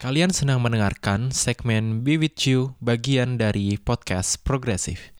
[0.00, 5.12] Kalian sedang mendengarkan segmen Be With You bagian dari podcast Progresif.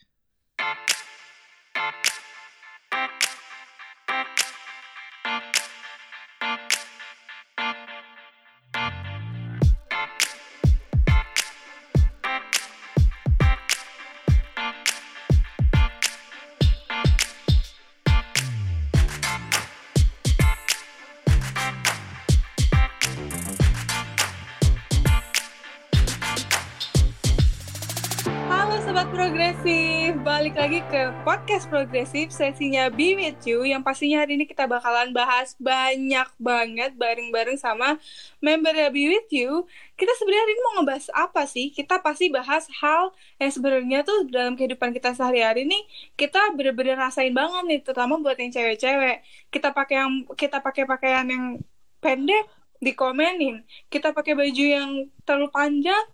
[31.70, 37.54] Progresif sesinya Be With You yang pastinya hari ini kita bakalan bahas banyak banget bareng-bareng
[37.62, 37.94] sama
[38.42, 39.70] member Be With You.
[39.94, 41.70] Kita sebenarnya hari ini mau ngebahas apa sih?
[41.70, 45.86] Kita pasti bahas hal yang sebenarnya tuh dalam kehidupan kita sehari-hari nih
[46.18, 49.22] kita bener-bener rasain banget nih, terutama buat yang cewek-cewek.
[49.54, 51.62] Kita pakai yang kita pakai pakaian yang
[52.02, 52.50] pendek
[52.82, 54.90] dikomenin, kita pakai baju yang
[55.22, 56.04] terlalu panjang,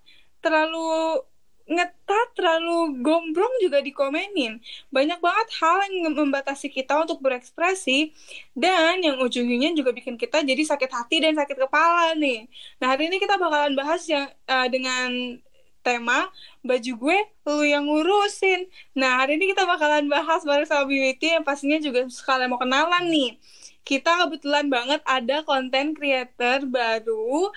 [0.44, 1.24] terlalu
[1.66, 4.62] ngetat terlalu gombrong juga dikomenin.
[4.94, 8.14] Banyak banget hal yang membatasi kita untuk berekspresi
[8.54, 12.46] dan yang ujung-ujungnya juga bikin kita jadi sakit hati dan sakit kepala nih.
[12.78, 15.42] Nah hari ini kita bakalan bahas yang eh, dengan
[15.86, 16.26] tema
[16.66, 18.66] baju gue lu yang ngurusin.
[18.98, 23.06] Nah hari ini kita bakalan bahas bareng sama Beauty yang pastinya juga sekalian mau kenalan
[23.06, 23.38] nih.
[23.86, 27.54] Kita kebetulan banget ada konten creator baru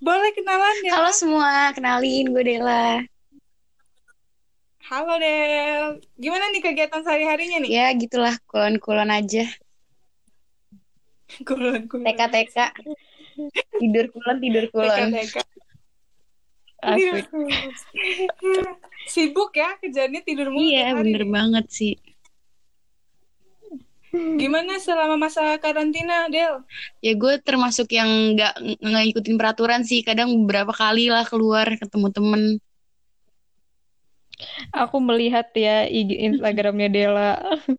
[0.00, 3.04] boleh kenalan ya Halo semua, kenalin gue Dela.
[4.90, 7.70] Halo Del, gimana nih kegiatan sehari-harinya nih?
[7.70, 9.46] Ya gitulah, kulon-kulon aja.
[11.46, 12.10] Kulon, kulon.
[12.10, 12.74] TK-TK.
[13.78, 15.14] Tidur kulon, tidur kulon.
[15.14, 15.36] TK.
[16.80, 17.28] Asik.
[19.12, 21.94] Sibuk ya kerjanya tidur mulu Iya, bener banget sih.
[24.10, 26.66] Gimana selama masa karantina Del?
[26.98, 30.02] Ya gue termasuk yang nggak nggak ngikutin peraturan sih.
[30.02, 32.42] Kadang beberapa kali lah keluar ketemu temen.
[34.72, 37.38] Aku melihat ya IG Instagramnya Dela.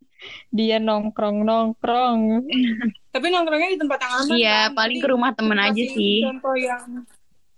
[0.56, 2.46] Dia nongkrong-nongkrong.
[3.10, 4.78] Tapi nongkrongnya di tempat yang aman Iya, kan?
[4.78, 6.22] paling Jadi ke rumah temen aja sih.
[6.22, 6.86] Contoh yang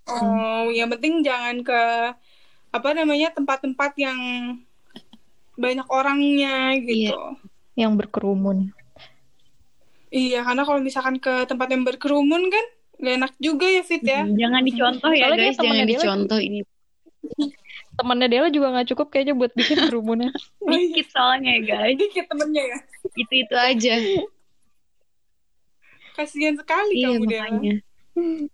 [0.03, 1.81] Oh, yang penting jangan ke
[2.73, 4.19] apa namanya tempat-tempat yang
[5.55, 7.15] banyak orangnya gitu.
[7.73, 8.69] Yang berkerumun.
[10.07, 12.65] Iya, karena kalau misalkan ke tempat yang berkerumun kan
[13.01, 14.21] gak enak juga ya Fit ya.
[14.23, 16.59] Jangan dicontoh ya Soalnya guys, jangan Dela- dicontoh ini.
[17.93, 20.29] Temennya Dela juga nggak cukup kayaknya buat bikin kerumunan.
[20.69, 21.93] Dikit soalnya ya guys.
[21.95, 22.77] Dikit temennya ya.
[23.15, 23.93] Itu-itu aja.
[26.13, 27.43] Kasihan sekali Iya, kamu Dela.
[27.49, 27.75] makanya.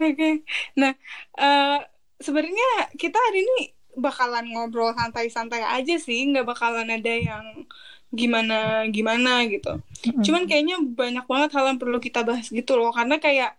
[0.00, 0.30] Oke.
[0.76, 0.92] Nah,
[1.34, 1.78] eh
[2.16, 7.44] sebenarnya kita hari ini bakalan ngobrol santai-santai aja sih, nggak bakalan ada yang
[8.10, 9.78] gimana gimana gitu.
[10.22, 13.54] Cuman kayaknya banyak banget hal yang perlu kita bahas gitu loh, karena kayak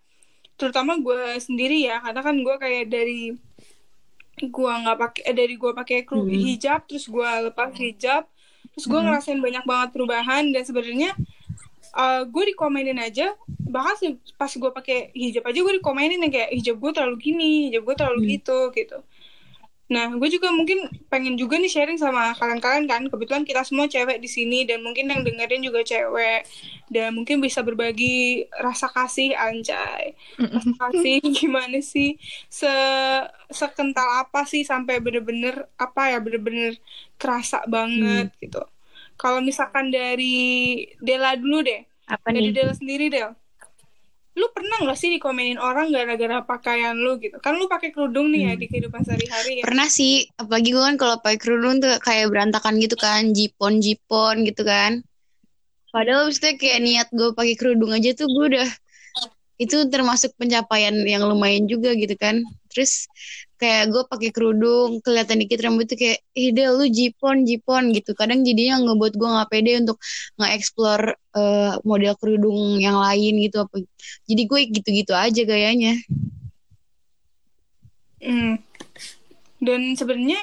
[0.56, 3.36] terutama gue sendiri ya, karena kan gue kayak dari
[4.52, 6.36] gua nggak pakai eh, dari gua pakai kru- Hmm.
[6.36, 8.28] hijab terus gua lepas hijab
[8.76, 11.16] terus gua ngerasain banyak banget perubahan dan sebenarnya
[11.96, 13.32] eh gue dikomenin aja
[13.64, 13.96] bahkan
[14.36, 17.96] pas gue pakai hijab aja gue dikomenin yang kayak hijab gue terlalu gini hijab gue
[17.96, 18.32] terlalu Hmm.
[18.36, 18.98] gitu gitu
[19.86, 23.02] nah gue juga mungkin pengen juga nih sharing sama kalian-kalian kan.
[23.12, 26.46] Kebetulan kita semua cewek di sini dan mungkin yang dengerin juga cewek.
[26.90, 30.18] Dan mungkin bisa berbagi rasa kasih anjay.
[30.50, 32.18] Rasa kasih gimana sih?
[32.50, 32.70] Se
[33.54, 36.78] sekental apa sih sampai bener-bener apa ya bener-bener
[37.22, 38.62] kerasa banget gitu.
[39.22, 41.82] Kalau misalkan dari Dela dulu deh.
[42.10, 42.54] Apa dari nih?
[42.54, 43.45] Dela sendiri Del
[44.36, 48.52] lu pernah nggak sih dikomenin orang gara-gara pakaian lu gitu kan lu pakai kerudung nih
[48.52, 52.28] ya di kehidupan sehari-hari ya Pernah sih, apalagi gue kan kalau pakai kerudung tuh kayak
[52.28, 55.00] berantakan gitu kan, jipon-jipon gitu kan.
[55.96, 58.70] Padahal maksudnya kayak niat gue pakai kerudung aja tuh gue udah
[59.56, 62.44] itu termasuk pencapaian yang lumayan juga gitu kan.
[62.68, 63.08] Terus
[63.56, 68.12] kayak gue pakai kerudung, kelihatan dikit rambut tuh kayak, ih Del, lu jipon, jipon gitu.
[68.14, 69.98] Kadang jadinya ngebuat gue nggak pede untuk
[70.40, 73.82] nge-explore eh, model kerudung yang lain gitu apa.
[74.28, 75.96] Jadi gue gitu-gitu aja gayanya.
[78.26, 78.58] Hmm.
[79.62, 80.42] dan sebenarnya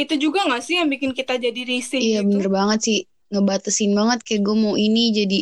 [0.00, 2.98] itu juga nggak sih yang bikin kita jadi risih Iya gitu bener banget sih
[3.28, 5.38] ngebatasin banget kayak gue mau ini jadi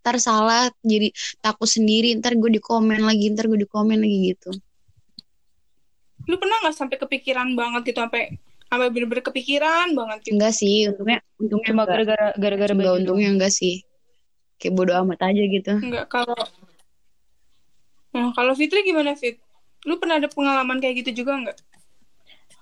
[0.00, 1.12] ntar salah jadi
[1.44, 4.50] takut sendiri ntar gue dikomen lagi ntar gue dikomen lagi gitu
[6.24, 8.36] lu pernah nggak sampai kepikiran banget gitu sampai
[8.68, 10.34] sampai bener-bener kepikiran banget gitu?
[10.34, 13.84] Enggak sih untungnya untungnya Cuma gara-gara gara-gara enggak untungnya enggak sih.
[14.58, 15.72] Kayak bodo amat aja gitu.
[15.82, 16.38] Enggak, kalau
[18.14, 19.42] Nah, kalau Fitri gimana Fit?
[19.82, 21.58] Lu pernah ada pengalaman kayak gitu juga nggak?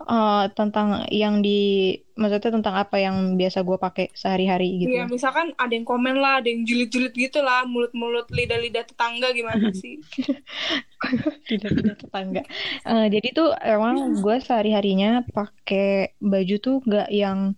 [0.06, 4.92] Eh, tentang yang di maksudnya tentang apa yang biasa gue pakai sehari-hari gitu.
[4.92, 9.72] Iya, misalkan ada yang komen lah, ada yang julid-julid gitu lah, mulut-mulut lidah-lidah tetangga gimana
[9.82, 10.00] sih?
[11.48, 12.42] Tidak-tidak tetangga.
[12.84, 17.56] Eh, jadi tuh emang gue sehari-harinya pakai baju tuh gak yang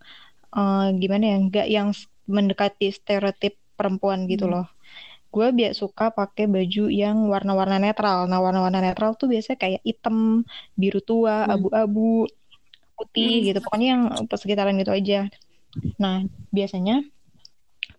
[0.55, 1.89] eh, gimana ya, gak yang
[2.25, 4.74] mendekati stereotip perempuan gitu loh.
[5.35, 8.19] Gue biasa suka pakai baju yang warna-warna netral.
[8.31, 10.47] Nah, warna-warna netral tuh biasanya kayak hitam,
[10.81, 11.55] biru tua, Hmm.
[11.59, 12.31] abu-abu,
[12.99, 13.59] putih gitu.
[13.65, 14.03] Pokoknya yang
[14.43, 15.21] sekitaran gitu aja.
[16.03, 16.15] Nah,
[16.57, 16.95] biasanya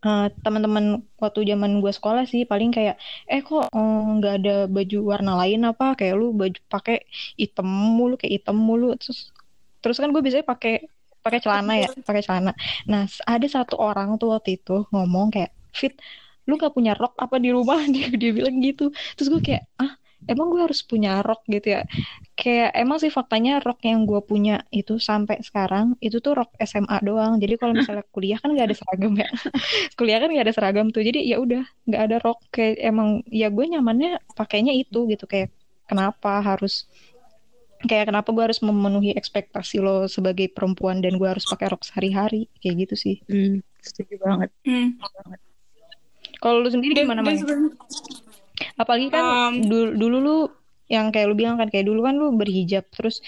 [0.06, 0.86] eh, teman-teman
[1.24, 2.96] waktu zaman gue sekolah sih paling kayak
[3.32, 6.98] eh kok eh, nggak ada baju warna lain apa kayak lu baju pakai
[7.42, 7.68] hitam
[7.98, 9.20] mulu kayak hitam mulu terus
[9.82, 10.74] terus kan gue biasanya pakai
[11.26, 12.52] pakai celana ya pakai celana
[12.92, 15.94] nah ada satu orang tuh waktu itu ngomong kayak fit
[16.46, 17.82] lu gak punya rok apa di rumah?
[17.94, 18.94] Dia dia bilang gitu.
[19.18, 19.94] Terus gue kayak ah
[20.26, 21.82] emang gue harus punya rok gitu ya?
[22.36, 26.98] Kayak emang sih faktanya rok yang gue punya itu sampai sekarang itu tuh rok SMA
[27.06, 27.38] doang.
[27.42, 29.30] Jadi kalau misalnya kuliah kan gak ada seragam ya.
[29.98, 31.02] Kuliah kan gak ada seragam tuh.
[31.06, 32.40] Jadi ya udah nggak ada rok.
[32.54, 35.26] Kayak emang ya gue nyamannya pakainya itu gitu.
[35.30, 35.54] Kayak
[35.86, 36.90] kenapa harus
[37.86, 42.50] kayak kenapa gue harus memenuhi ekspektasi lo sebagai perempuan dan gue harus pakai rok sehari-hari?
[42.60, 43.16] Kayak gitu sih.
[43.30, 44.50] Hmm, setuju banget.
[44.66, 44.98] Hmm.
[46.40, 47.40] Kalau lu sendiri gimana dan Mai?
[47.42, 47.72] sebenarnya
[48.80, 50.38] apalagi kan Um, dulu, dulu lu
[50.88, 53.20] yang kayak lu bilang kan kayak dulu kan lu berhijab terus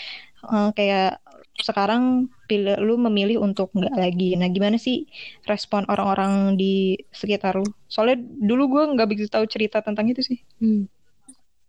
[0.46, 1.20] eh, kayak
[1.58, 4.38] sekarang pilih lu memilih untuk nggak lagi.
[4.38, 5.10] Nah, gimana sih
[5.50, 7.66] respon orang-orang di sekitar lu?
[7.90, 10.38] Soalnya dulu gue nggak begitu tahu cerita tentang itu sih.
[10.62, 10.86] Hmm.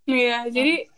[0.04, 0.88] Iya, jadi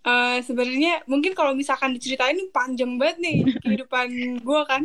[0.00, 4.08] eh, sebenarnya mungkin kalau misalkan diceritain panjang banget nih kehidupan
[4.40, 4.82] gue kan.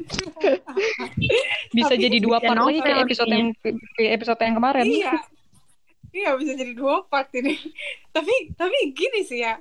[1.76, 3.50] Bisa Tapi jadi dua part lagi kayak episode yang
[3.96, 4.86] kayak episode yang kemarin.
[4.86, 5.14] Iya.
[6.16, 7.60] Iya bisa jadi dua part ini.
[8.16, 9.60] tapi tapi gini sih ya.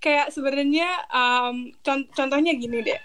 [0.00, 3.00] Kayak sebenarnya um, con- contohnya gini deh.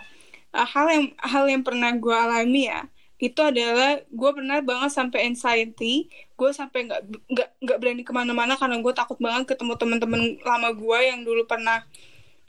[0.50, 5.28] Uh, hal yang hal yang pernah gue alami ya itu adalah gue pernah banget sampai
[5.28, 6.08] anxiety
[6.40, 10.72] gue sampai nggak nggak nggak berani ke mana-mana karena gue takut banget ketemu teman-teman lama
[10.72, 11.84] gue yang dulu pernah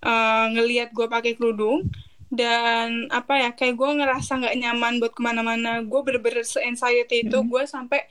[0.07, 1.91] uh, ngelihat gue pakai kerudung.
[2.31, 5.83] Dan apa ya kayak gue ngerasa nggak nyaman buat ke mana-mana.
[5.83, 8.07] Gue bener-bener se anxiety itu gue sampai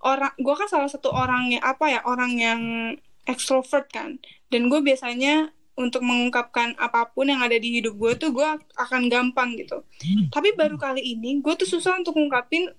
[0.00, 2.60] orang gue kan salah satu orang yang apa ya orang yang
[3.28, 4.16] extrovert kan.
[4.48, 8.48] Dan gue biasanya untuk mengungkapkan apa pun yang ada di hidup gue tuh gue
[8.80, 9.84] akan gampang gitu.
[10.32, 12.72] Tapi baru kali ini gue tuh susah untuk ngungkapin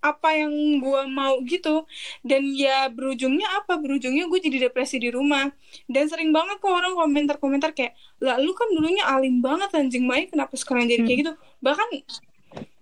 [0.00, 1.84] apa yang gue mau gitu.
[2.24, 3.76] Dan ya berujungnya apa?
[3.76, 5.52] Berujungnya gue jadi depresi di rumah.
[5.86, 10.04] Dan sering banget kok orang komentar-komentar kayak lah lu kan dulunya alim banget anjing.
[10.08, 11.32] Mai kenapa sekarang jadi kayak gitu?
[11.60, 11.88] Bahkan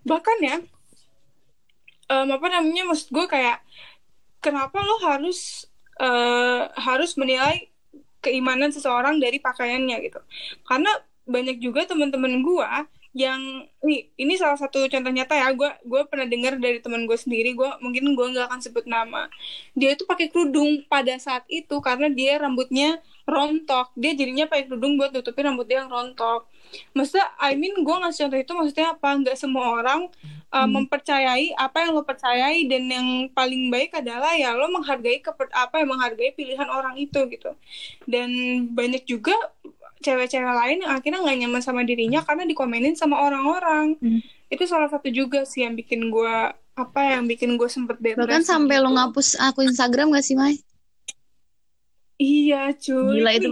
[0.09, 0.57] bahkan ya
[2.09, 3.61] em, apa namanya maksud gue kayak
[4.41, 5.69] kenapa lo harus
[6.01, 7.69] eh, harus menilai
[8.25, 10.21] keimanan seseorang dari pakaiannya gitu?
[10.65, 10.91] Karena
[11.29, 12.71] banyak juga teman-teman gue
[13.17, 15.49] yang nih ini salah satu contoh nyata ya.
[15.57, 19.27] Gue gue pernah dengar dari teman gue sendiri gue mungkin gue nggak akan sebut nama.
[19.73, 23.93] Dia itu pakai kerudung pada saat itu karena dia rambutnya rontok.
[23.97, 26.49] Dia jadinya pakai kerudung buat nutupin rambut dia yang rontok.
[26.93, 29.09] Maksudnya I mean gue ngasih contoh itu maksudnya apa?
[29.17, 30.01] Nggak semua orang
[30.53, 35.49] uh, mempercayai apa yang lo percayai dan yang paling baik adalah ya lo menghargai keper
[35.53, 37.57] apa yang menghargai pilihan orang itu gitu.
[38.05, 38.29] Dan
[38.77, 39.35] banyak juga
[39.99, 44.21] cewek-cewek lain yang akhirnya nggak nyaman sama dirinya karena dikomenin sama orang-orang Hmm.
[44.49, 46.35] itu salah satu juga sih yang bikin gue
[46.75, 48.97] apa yang bikin gue sempet depresi Bahkan sampai lo gitu.
[48.97, 50.57] ngapus akun Instagram gak sih, Mai?
[52.17, 53.49] iya cuy Gila, itu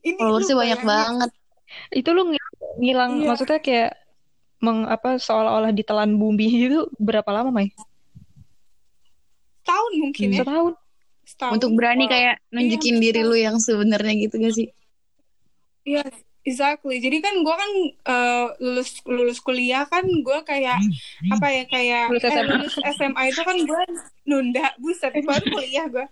[0.00, 0.86] ini Followersnya banyak bayangin.
[0.86, 1.30] banget.
[1.92, 3.26] Itu lu ngil- ngilang Iya.
[3.26, 3.90] maksudnya kayak
[4.60, 7.70] meng apa seolah-olah ditelan bumi itu berapa lama, Mai?
[9.60, 10.72] setahun mungkin ya Setahun.
[11.22, 14.68] setahun Untuk berani kayak nunjukin Iya, diri lu yang sebenarnya gitu gak sih?
[15.84, 16.02] Iya,
[16.44, 17.00] exactly.
[17.00, 17.70] Jadi kan gue kan
[18.12, 20.78] eh, lulus lulus kuliah kan gue kayak
[21.32, 22.52] apa ya kayak Lulus eh, SMA.
[22.56, 23.82] lulus SMA itu kan gue
[24.28, 26.06] nunda, buset baru kuliah gue.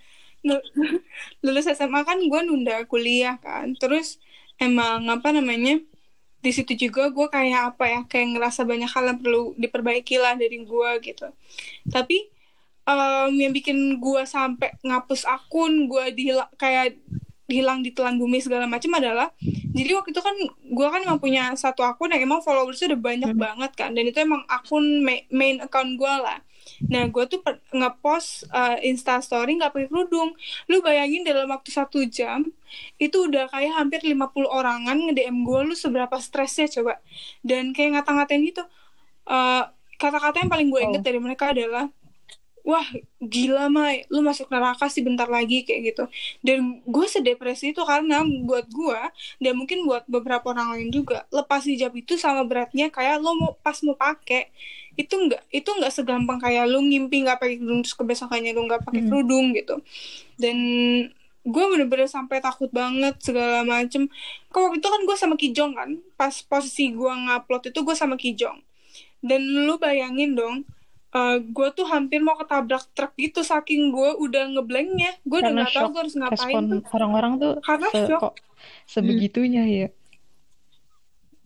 [1.44, 3.74] Lulus SMA kan gue nunda kuliah kan.
[3.76, 4.16] Terus
[4.58, 5.78] emang apa namanya
[6.38, 10.34] di situ juga gue kayak apa ya kayak ngerasa banyak hal yang perlu diperbaiki lah
[10.38, 11.26] dari gue gitu.
[11.90, 12.16] Tapi
[12.88, 16.96] em, yang bikin gue sampai ngapus akun gue di kayak
[17.48, 19.32] hilang di telan bumi segala macam adalah
[19.72, 20.36] jadi waktu itu kan
[20.68, 24.18] gue kan emang punya satu akun yang emang followersnya udah banyak banget kan dan itu
[24.20, 26.44] emang akun ma- main account gue lah.
[26.92, 27.40] Nah gue tuh
[27.72, 30.36] ngepost uh, insta story nggak pakai kerudung.
[30.68, 32.44] Lu bayangin dalam waktu satu jam
[33.00, 37.00] itu udah kayak hampir 50 orangan nge DM gue lu seberapa stresnya coba?
[37.40, 38.62] Dan kayak ngata-ngatain gitu.
[39.28, 41.90] Uh, kata-kata yang paling gue inget dari mereka adalah
[42.68, 42.84] wah
[43.16, 44.04] gila Mai.
[44.12, 46.04] Lu masuk neraka sih bentar lagi kayak gitu.
[46.44, 49.00] Dan gue sedepresi itu karena buat gue
[49.40, 53.50] dan mungkin buat beberapa orang lain juga lepas hijab itu sama beratnya kayak lo mau
[53.64, 54.52] pas mau pakai
[55.00, 58.84] itu enggak itu enggak segampang kayak lu ngimpi nggak pakai kerudung terus kebesokannya lu nggak
[58.84, 59.08] pakai Hmm.
[59.08, 59.80] kerudung gitu.
[60.36, 60.56] Dan
[61.48, 64.12] gue bener-bener sampai takut banget segala macem.
[64.52, 68.20] Kalau waktu itu kan gue sama Kijong kan pas posisi gue ngupload itu gue sama
[68.20, 68.60] Kijong.
[69.24, 70.68] Dan lu bayangin dong
[71.40, 75.88] gue tuh hampir mau ketabrak truk gitu saking gue udah ngeblanknya gue udah nggak tahu
[75.90, 78.34] gue harus ngapain respon tuh orang-orang tuh karena se- shock kok
[78.84, 79.88] sebegitunya ya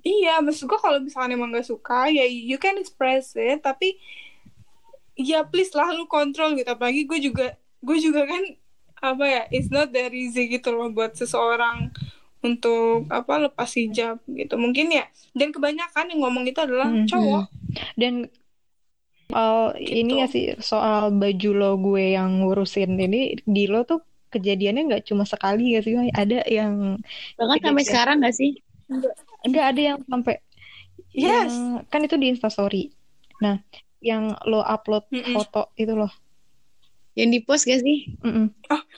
[0.02, 3.94] Iya, maksud gue kalau misalkan emang gak suka, ya you can express it, tapi
[5.14, 6.66] ya please lah lu kontrol gitu.
[6.66, 8.42] Apalagi gue juga, gue juga kan
[8.98, 11.94] apa ya, it's not that easy gitu loh buat seseorang
[12.40, 14.58] untuk apa lepas hijab gitu.
[14.58, 17.06] Mungkin ya, dan kebanyakan yang ngomong itu adalah Hmm.
[17.06, 17.46] cowok.
[17.94, 18.26] dan
[19.30, 20.20] soal ini Gitu.
[20.20, 25.28] ya sih soal baju lo gue yang ngurusin ini di lo tuh kejadiannya nggak cuma
[25.28, 26.96] sekali gak sih ada yang
[27.36, 28.50] Bahkan Iya, sampai sekarang gak sih?
[29.44, 30.36] enggak ada yang sampai
[31.12, 31.52] Yes.
[31.52, 32.88] yang kan itu di Instastory
[33.38, 33.60] nah
[34.00, 35.36] yang lo upload Mm-mm.
[35.36, 36.10] foto itu loh
[37.12, 38.08] Yang di post gak sih?
[38.24, 38.48] Mm-mm.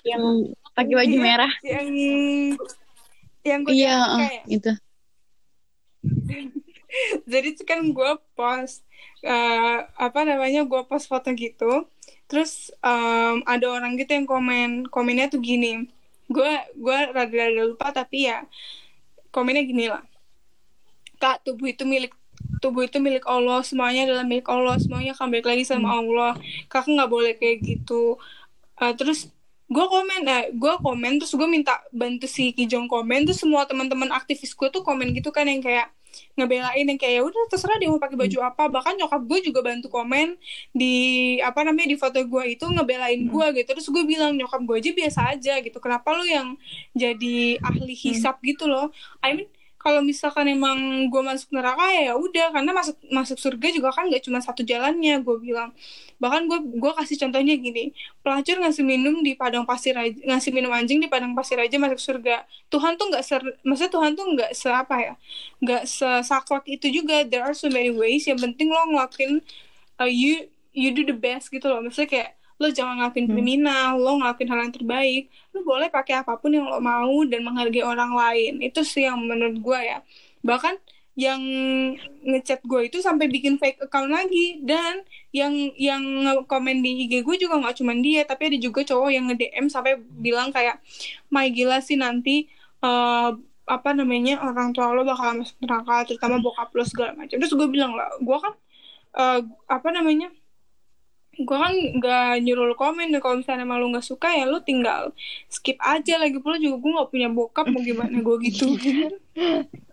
[0.06, 0.22] Yang
[0.70, 1.18] pakai baju Iya.
[1.18, 1.52] merah.
[1.66, 1.86] Yang
[3.42, 4.72] yang gue Iya, kayak eh, itu.
[7.30, 8.84] jadi itu kan gue post
[9.24, 11.88] eh, apa namanya gue post foto gitu.
[12.30, 15.88] Terus em, ada orang gitu yang komen komennya tuh gini.
[16.30, 18.44] Gue gue rada-rada lupa tapi ya
[19.34, 20.04] komennya gini lah.
[21.20, 22.12] Kak tubuh itu milik
[22.60, 26.32] tubuh itu milik Allah semuanya adalah milik Allah semuanya akan balik lagi sama Allah.
[26.68, 28.16] Kakak nggak boleh kayak gitu.
[28.80, 29.30] Eh, terus
[29.74, 34.12] gue komen eh gue komen terus gue minta bantu si Kijong komen terus semua teman-teman
[34.12, 35.88] aktivis gue tuh komen gitu kan yang kayak
[36.34, 38.64] ngebelain yang kayak ya udah terserah dia mau pakai baju apa.
[38.70, 40.38] Bahkan nyokap gue juga bantu komen
[40.74, 40.94] di
[41.40, 43.68] apa namanya di foto gue itu ngebelain gue gitu.
[43.74, 45.78] Terus gue bilang nyokap gue aja biasa aja gitu.
[45.82, 46.58] Kenapa lu yang
[46.94, 48.90] jadi ahli hisap gitu loh?
[49.22, 49.48] I mean
[49.84, 52.56] kalau misalkan emang gue masuk neraka ya udah.
[52.56, 55.76] Karena masuk masuk surga juga kan gak cuma satu jalannya gue bilang.
[56.16, 57.92] Bahkan gue gue kasih contohnya gini.
[58.24, 62.00] Pelacur ngasih minum di padang pasir aja ngasih minum anjing di padang pasir aja masuk
[62.00, 62.48] surga.
[62.72, 65.14] Tuhan tuh nggak ser maksudnya Tuhan tuh nggak se apa ya
[65.60, 67.28] nggak sesaklek itu juga.
[67.28, 68.24] There are so many ways.
[68.24, 69.44] Yang penting lo ngelakuin
[70.00, 71.84] uh, you you do the best gitu loh.
[71.84, 73.32] Maksudnya kayak lo jangan ngelakuin Hmm.
[73.34, 75.22] kriminal lo ngelakuin hal yang terbaik.
[75.52, 78.62] Lo boleh pakai apa pun yang lo mau dan menghargai orang lain.
[78.62, 79.98] Itu sih yang menurut gue ya.
[80.46, 80.74] Bahkan
[81.14, 81.42] yang
[82.26, 84.62] ngechat gue itu sampai bikin fake account lagi.
[84.62, 85.02] Dan
[85.34, 86.02] yang yang
[86.46, 89.66] komen di IG gue juga nggak cuman dia tapi ada juga cowok yang nge DM
[89.70, 90.78] sampai bilang kayak
[91.30, 92.46] my gila sih nanti
[92.82, 93.30] eh,
[93.64, 97.36] apa namanya orang tua lo bakal masuk neraka terutama bokap lo segala macam.
[97.40, 98.54] Terus gue bilang lah gue kan
[99.18, 100.30] eh, apa namanya
[101.36, 104.62] gue kan nggak nyuruh lo komen dan kalau misalnya emang lo nggak suka ya lo
[104.62, 105.10] tinggal
[105.50, 108.66] skip aja lagi pula juga gue nggak punya bokap mau gimana gue gitu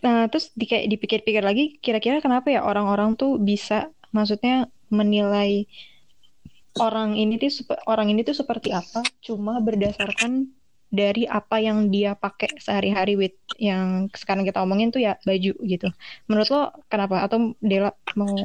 [0.02, 5.66] Nah, terus di, kayak dipikir-pikir lagi, kira-kira kenapa ya orang-orang tuh bisa, maksudnya menilai
[6.80, 7.50] orang ini tuh
[7.86, 10.50] orang ini tuh seperti apa, cuma berdasarkan
[10.92, 15.88] dari apa yang dia pakai sehari-hari with yang sekarang kita omongin tuh ya baju gitu.
[16.28, 17.24] Menurut lo kenapa?
[17.24, 18.36] Atau Dela mau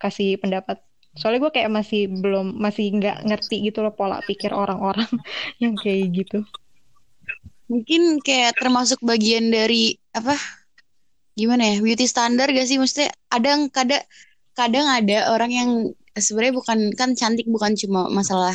[0.00, 0.82] kasih pendapat?
[1.18, 5.10] Soalnya gue kayak masih belum masih nggak ngerti gitu loh pola pikir orang-orang
[5.62, 6.38] yang kayak gitu.
[7.70, 10.34] Mungkin kayak termasuk bagian dari apa?
[11.38, 11.76] Gimana ya?
[11.78, 12.76] Beauty standar gak sih?
[12.82, 14.02] Maksudnya ada kadang
[14.58, 15.70] kadang ada orang yang
[16.12, 18.54] sebenarnya bukan kan cantik bukan cuma masalah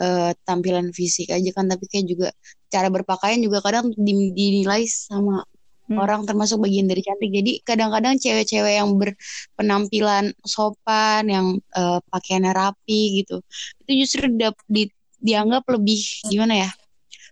[0.00, 2.28] eh, tampilan fisik aja kan tapi kayak juga
[2.72, 5.44] cara berpakaian juga kadang di- dinilai sama
[5.86, 5.98] Hmm.
[6.02, 7.30] orang termasuk bagian dari cantik.
[7.30, 11.46] Jadi kadang-kadang cewek-cewek yang berpenampilan sopan, yang
[11.78, 13.38] eh, pakaiannya rapi gitu,
[13.86, 14.26] itu justru
[14.66, 14.90] di-
[15.22, 16.70] dianggap lebih gimana ya?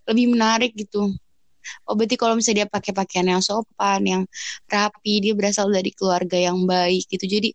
[0.09, 1.11] Lebih menarik gitu.
[1.89, 4.23] Oh berarti kalau misalnya dia pakai pakaian yang sopan, yang
[4.69, 7.25] rapi, dia berasal dari keluarga yang baik gitu.
[7.27, 7.51] Jadi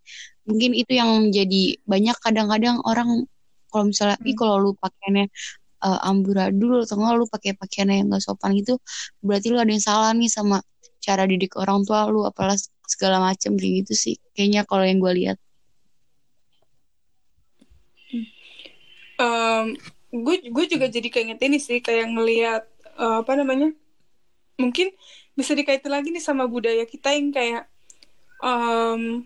[0.49, 3.25] mungkin itu yang menjadi banyak kadang-kadang orang
[3.69, 4.33] kalau misalnya, Hmm.
[4.37, 5.29] kalau lu pakaiannya
[5.79, 8.75] eh, amburadul atau enggak lu pakai pakaian yang gak sopan gitu,
[9.23, 10.59] berarti lu ada yang salah nih sama
[10.99, 12.55] cara didik orang tua lu, apalah
[12.87, 14.15] segala macam kayak gitu sih.
[14.35, 15.37] Kayaknya kalau yang gue lihat.
[20.09, 22.63] gue gue juga jadi keinget ini sih kayak ngelihat
[22.97, 23.69] eh, apa namanya
[24.59, 24.91] mungkin
[25.37, 27.63] bisa dikaitin lagi nih sama budaya kita yang kayak
[28.43, 29.23] em,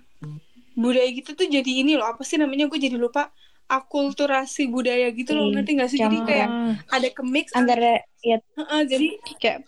[0.77, 3.34] budaya gitu tuh jadi ini loh apa sih namanya gue jadi lupa
[3.65, 6.50] akulturasi budaya gitu loh Hmm, ngerti gak sih jadi kayak
[6.94, 9.08] ada kemix Antara ya Heeh, jadi
[9.42, 9.60] kayak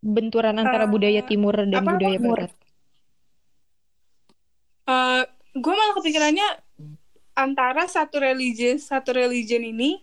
[0.00, 2.38] benturan antara Eh, budaya timur dan apa, budaya timur?
[2.40, 2.52] barat.
[5.50, 6.48] gue malah kepikirannya
[7.34, 10.02] antara satu religious satu religion ini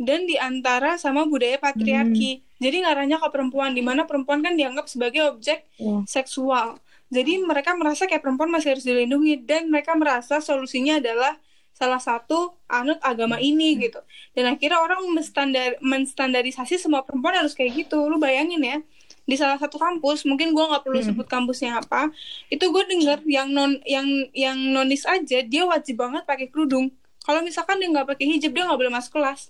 [0.00, 2.40] dan di antara sama budaya patriarki.
[2.56, 6.06] Jadi ngarahnya ke perempuan, di mana perempuan kan dianggap sebagai objek Iya.
[6.06, 6.78] seksual.
[7.12, 11.36] Jadi mereka merasa kayak perempuan masih harus dilindungi dan mereka merasa solusinya adalah
[11.72, 14.00] salah satu anut agama ini gitu.
[14.32, 18.00] Dan akhirnya orang menstandar menstandarisasi semua perempuan harus kayak gitu.
[18.08, 18.76] Lu bayangin ya,
[19.22, 21.08] di salah satu kampus, mungkin gua nggak perlu Hmm.
[21.14, 22.10] sebut kampusnya apa,
[22.48, 26.90] itu gue denger yang non yang yang nonis aja dia wajib banget pakai kerudung.
[27.22, 29.48] Kalau misalkan dia nggak pakai hijab dia nggak boleh masuk kelas.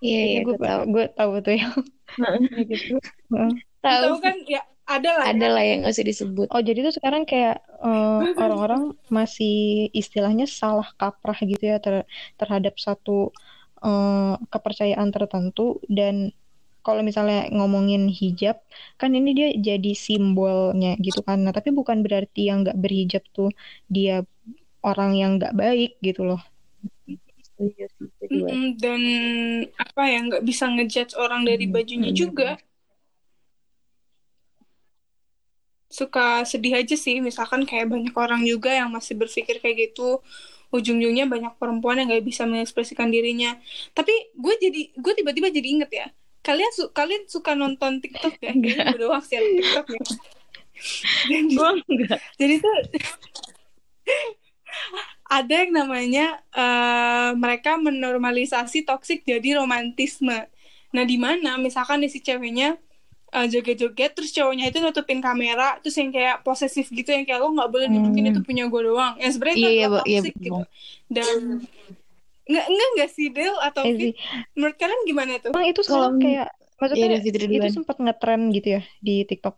[0.00, 0.80] Iya, iya, gue gue tahu.
[0.92, 1.72] gue tahu tuh yang
[2.72, 2.94] gitu.
[3.32, 3.52] Heeh.
[3.78, 4.02] Tahu.
[4.04, 5.24] Tahu kan ya ada lah.
[5.28, 5.32] ya.
[5.36, 6.46] Ada lah yang gak usah disebut.
[6.48, 12.76] Oh jadi tuh sekarang kayak eh, orang-orang masih istilahnya salah kaprah gitu ya ter- terhadap
[12.76, 13.32] satu
[13.80, 16.32] eh, kepercayaan tertentu dan
[16.84, 18.56] kalau misalnya ngomongin hijab
[19.00, 21.38] kan ini dia jadi simbolnya gitu kan.
[21.44, 23.48] Nah tapi bukan berarti yang nggak berhijab tuh
[23.94, 24.12] dia
[24.88, 26.40] orang yang nggak baik gitu loh.
[28.32, 29.00] Mm-mm, dan
[29.80, 32.18] apa ya nggak bisa ngejudge orang dari Hmm, bajunya bener.
[32.20, 32.60] juga.
[35.98, 40.20] Suka sedih aja sih, misalkan kayak banyak orang juga yang masih berpikir kayak gitu.
[40.74, 43.56] Ujung-ujungnya banyak perempuan yang nggak bisa mengekspresikan dirinya.
[43.96, 46.06] Tapi gue jadi gue tiba-tiba jadi inget ya.
[46.40, 48.52] Kalian su- kalian suka nonton TikTok ya?
[48.52, 50.00] Kayaknya gue doang sih TikTok ya.
[51.28, 52.20] Jadi- Gue enggak.
[52.34, 52.74] jadi tuh
[55.28, 60.46] ada yang namanya eh, mereka menormalisasi toksik jadi romantisme.
[60.88, 62.78] Nah, di mana misalkan nih si ceweknya
[63.28, 67.52] eh, joget-joget terus cowoknya itu nutupin kamera terus yang kayak posesif gitu yang kayak lo
[67.52, 68.32] nggak boleh nunjukin Hmm.
[68.32, 69.14] itu punya gue doang.
[69.18, 69.98] Yang sebenarnya itu Iya, Bo.
[69.98, 70.44] Iya, toxic betul.
[70.46, 70.62] gitu.
[71.10, 71.34] Dan
[72.48, 74.00] nggak nggak nggak sih Del atau Eh Fit?
[74.00, 74.12] sih,
[74.56, 75.52] Menurut kalian gimana tuh?
[75.52, 77.70] emang itu Kalau- kayak maksudnya Iya, itu duluan.
[77.74, 79.54] sempat ngetren gitu ya di TikTok.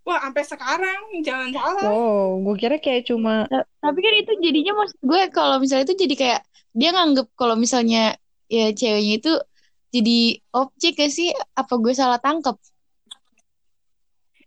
[0.00, 1.84] Wah, sampai sekarang jangan salah.
[1.86, 5.96] Wow, gue kira kayak cuma Ta- Tapi kan itu jadinya maksud gue kalau misalnya itu
[6.02, 6.40] jadi kayak
[6.72, 8.16] dia nganggep kalau misalnya
[8.50, 9.32] ya ceweknya itu
[9.90, 10.18] jadi
[10.50, 11.30] objek gak sih?
[11.54, 12.56] Apa gue salah tangkap?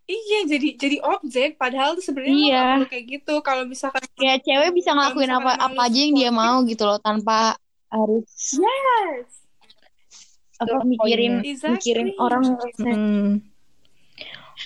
[0.03, 2.63] Iya, jadi jadi objek padahal tuh sebenarnya Iya.
[2.75, 3.33] perlu kayak gitu.
[3.39, 7.55] Kalau misalkan Kayak cewek bisa ngelakuin apa apa aja yang dia mau gitu loh tanpa
[7.88, 9.31] harus Yes.
[10.60, 11.39] apa mikirin.
[11.39, 11.72] Exactly.
[11.79, 12.43] mikirin orang
[12.77, 13.31] hmm,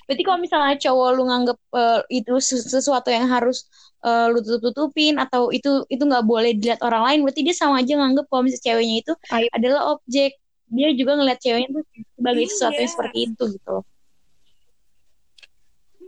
[0.03, 3.65] Berarti kalau misalnya cowok lu nganggep eh, itu ses- sesuatu yang harus
[4.01, 7.93] eh, lu tutup-tutupin atau itu itu nggak boleh dilihat orang lain, berarti dia sama aja
[7.93, 9.49] nganggep kalau misalnya ceweknya itu Aib.
[9.53, 10.37] adalah objek.
[10.67, 11.83] Dia juga ngeliat ceweknya tuh
[12.13, 12.51] sebagai Iya.
[12.51, 13.69] sesuatu yang seperti itu gitu.
[13.71, 13.83] loh.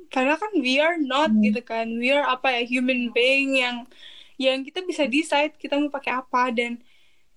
[0.10, 1.42] Karena kan we are not Hmm.
[1.46, 1.88] gitu kan.
[1.98, 3.86] We are apa ya human being yang
[4.40, 6.80] yang kita bisa decide kita mau pakai apa dan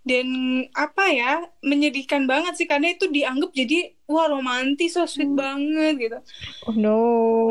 [0.02, 0.26] dan
[0.74, 6.18] apa ya menyedihkan banget sih karena itu dianggap jadi wah romantis so sweet banget gitu.
[6.66, 6.98] oh no.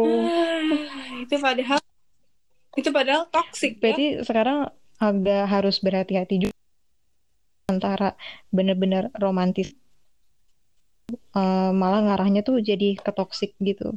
[0.03, 1.79] Ah, itu padahal
[2.75, 3.91] itu padahal toxic ya.
[3.91, 4.59] Berarti sekarang
[4.99, 6.55] agak harus berhati-hati juga
[7.71, 8.19] antara
[8.51, 9.71] bener-bener romantis
[11.11, 13.95] eh, malah ngarahnya tuh jadi ke toxic gitu.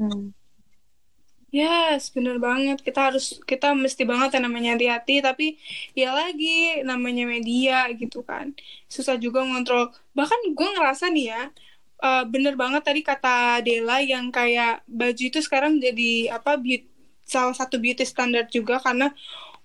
[0.00, 0.30] Hmm.
[1.50, 2.78] Yes, bener banget.
[2.86, 5.58] Kita harus, kita mesti banget yang namanya hati-hati, tapi
[5.98, 8.54] ya lagi, namanya media gitu kan.
[8.86, 9.90] Susah juga ngontrol.
[10.14, 11.40] Bahkan gue ngerasa nih ya,
[12.06, 16.86] eh, bener banget tadi kata Dela yang kayak baju itu sekarang jadi apa, beau-
[17.26, 19.10] salah satu beauty standard juga karena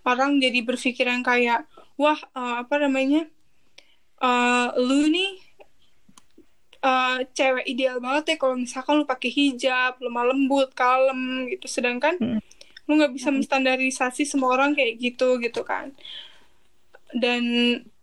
[0.07, 1.65] orang jadi berpikir yang kayak,
[2.01, 3.29] wah eh, apa namanya,
[4.23, 5.29] eh, lu nih
[6.85, 11.65] eh, cewek ideal banget ya kalau misalkan lu pakai hijab, lemah lembut, kalem gitu.
[11.65, 12.39] Sedangkan Mm.
[12.85, 15.89] lu nggak bisa menstandarisasi semua orang kayak gitu gitu kan.
[17.15, 17.43] Dan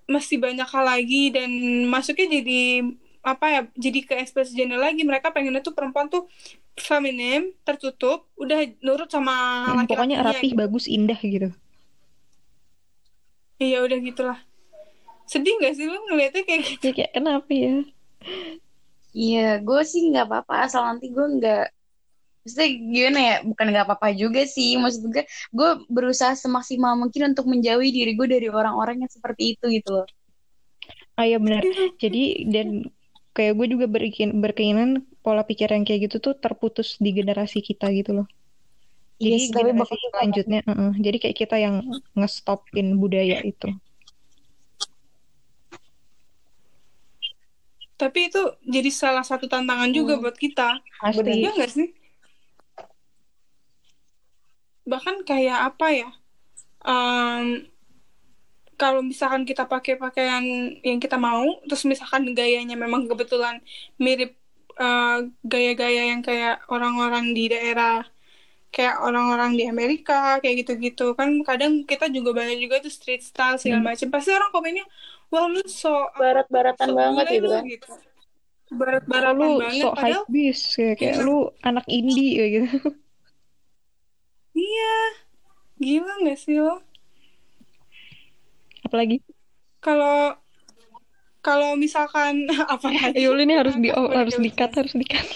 [0.09, 1.49] masih banyak hal lagi dan
[1.88, 2.61] masuknya jadi
[3.23, 6.27] apa ya jadi ke ekspresi gender lagi mereka pengennya tuh perempuan tuh
[6.75, 10.59] feminim tertutup udah nurut sama Hmm, pokoknya laki-lakinya rapih, gitu.
[10.59, 11.49] bagus, indah gitu.
[13.62, 14.38] iya udah gitulah
[15.31, 17.75] sedih gak sih lu ngeliatnya kayak gitu Ya kayak kenapa ya?
[19.12, 21.64] Iya, gue sih nggak apa-apa asal nanti gue nggak
[22.42, 24.75] Maksudnya gimana ya, bukan nggak apa-apa juga sih.
[24.75, 29.70] Maksud gue, gue berusaha semaksimal mungkin untuk menjauhi diri gue dari orang-orang yang seperti itu
[29.70, 30.07] gitu loh.
[31.14, 31.62] Ah ya benar.
[32.03, 32.90] Jadi dan
[33.31, 37.94] kayak gue juga berikin, berkeinginan pola pikir yang kayak gitu tuh terputus di generasi kita
[37.94, 38.27] gitu loh.
[39.22, 40.92] Iya Jadi tapi generasi bakal selanjutnya, uh-uh.
[40.98, 41.75] jadi kayak kita yang
[42.18, 43.70] ngestopin budaya itu.
[48.03, 48.41] Tapi itu
[48.75, 50.62] jadi salah satu tantangan juga buat kita
[51.03, 51.31] Pasti.
[51.41, 51.87] Iya nggak sih?
[54.91, 56.09] Bahkan kayak apa ya?
[56.87, 57.47] em,
[58.81, 60.43] kalau misalkan kita pakai pakaian
[60.83, 63.62] yang kita mau, terus misalkan gayanya memang kebetulan
[64.01, 64.35] mirip
[64.81, 68.03] eh, gaya-gaya yang kayak orang-orang di daerah
[68.75, 73.57] kayak orang-orang di Amerika kayak gitu-gitu kan kadang kita juga banyak juga tuh street style
[73.62, 73.88] segala Hmm.
[73.93, 74.85] macam pasti orang komennya
[75.33, 77.64] wah lu so Barat-baratan so banget gitu kan.
[77.64, 77.88] gitu.
[78.73, 81.25] Barat-baratan lu banget sok padahal bis kayak, kayak Iya.
[81.25, 82.68] lu anak indie kayak gitu.
[84.53, 84.95] Iya.
[85.81, 86.85] Gila gak sih lo?
[88.85, 89.25] Apalagi?
[89.81, 90.37] Kalau
[91.42, 93.18] kalau misalkan apa lagi?
[93.18, 95.27] Ayo ini harus di oh, harus dikat harus dikat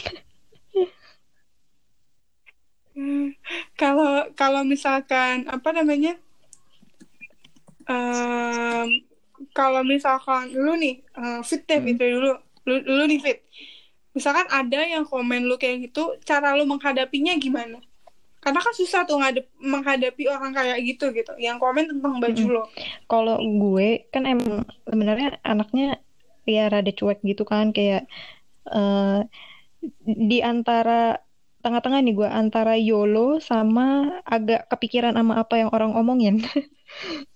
[2.96, 3.36] Hmm,
[3.76, 6.16] kalau kalau misalkan apa namanya?
[7.84, 8.88] Em,
[9.56, 11.86] kalau misalkan lu nih eh, fit deh Hmm.
[11.86, 12.30] fit deh dulu
[12.68, 13.38] lu, lu nih fit
[14.16, 17.78] misalkan ada yang komen lu kayak gitu cara lu menghadapinya gimana
[18.44, 22.54] karena kan susah tuh ngadep, menghadapi orang kayak gitu gitu yang komen tentang baju Mm-mm.
[22.54, 22.64] lo
[23.10, 25.84] kalau gue kan emang sebenarnya anaknya
[26.46, 28.02] ya rada cuek gitu kan kayak
[28.76, 29.20] eh
[30.30, 31.20] di antara
[31.62, 33.82] tengah-tengah nih gue antara YOLO sama
[34.34, 36.34] agak kepikiran sama apa yang orang omongin.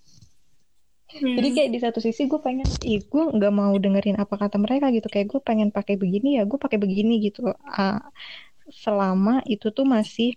[1.13, 1.35] Hmm.
[1.37, 4.87] Jadi kayak di satu sisi gue pengen, ih gue nggak mau dengerin apa kata mereka
[4.97, 5.07] gitu.
[5.13, 7.41] Kayak gue pengen pakai begini ya, gue pakai begini gitu.
[7.79, 7.99] Ah,
[8.85, 10.29] selama itu tuh masih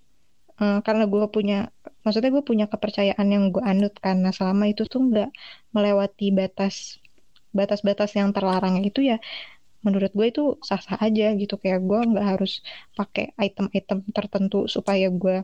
[0.62, 1.56] eh, karena gue punya,
[2.04, 5.30] maksudnya gue punya kepercayaan yang gue anut karena selama itu tuh nggak
[5.76, 6.76] melewati batas
[7.58, 9.16] batas-batas yang terlarang itu ya
[9.86, 12.52] menurut gue itu sah-sah aja gitu kayak gue nggak harus
[12.98, 15.36] pakai item-item tertentu supaya gue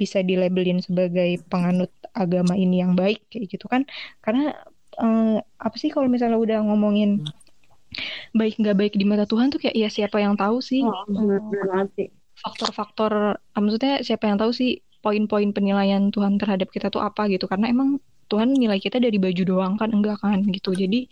[0.00, 3.86] bisa dilabelin sebagai penganut agama ini yang baik kayak gitu kan.
[4.24, 4.52] Karena
[4.98, 7.22] eh, apa sih kalau misalnya udah ngomongin
[8.32, 10.82] baik nggak baik di mata Tuhan tuh kayak ya siapa yang tahu sih?
[10.84, 11.04] Oh,
[12.32, 17.44] faktor-faktor ah, maksudnya siapa yang tahu sih poin-poin penilaian Tuhan terhadap kita tuh apa gitu.
[17.50, 18.00] Karena emang
[18.32, 19.92] Tuhan nilai kita dari baju doang kan?
[19.92, 20.40] Enggak kan?
[20.48, 20.72] Gitu.
[20.72, 21.08] Jadi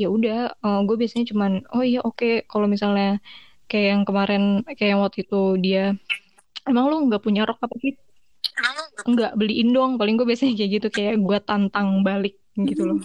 [0.00, 3.20] ya udah eh, gue biasanya cuman oh iya oke kalau misalnya
[3.68, 4.42] kayak yang kemarin
[4.76, 5.82] kayak yang waktu itu dia
[6.68, 7.92] emang lu nggak punya rok apa sih
[9.08, 9.96] enggak beliin dong.
[9.96, 12.98] Paling gue biasanya kayak gitu kayak gue tantang balik gitu loh.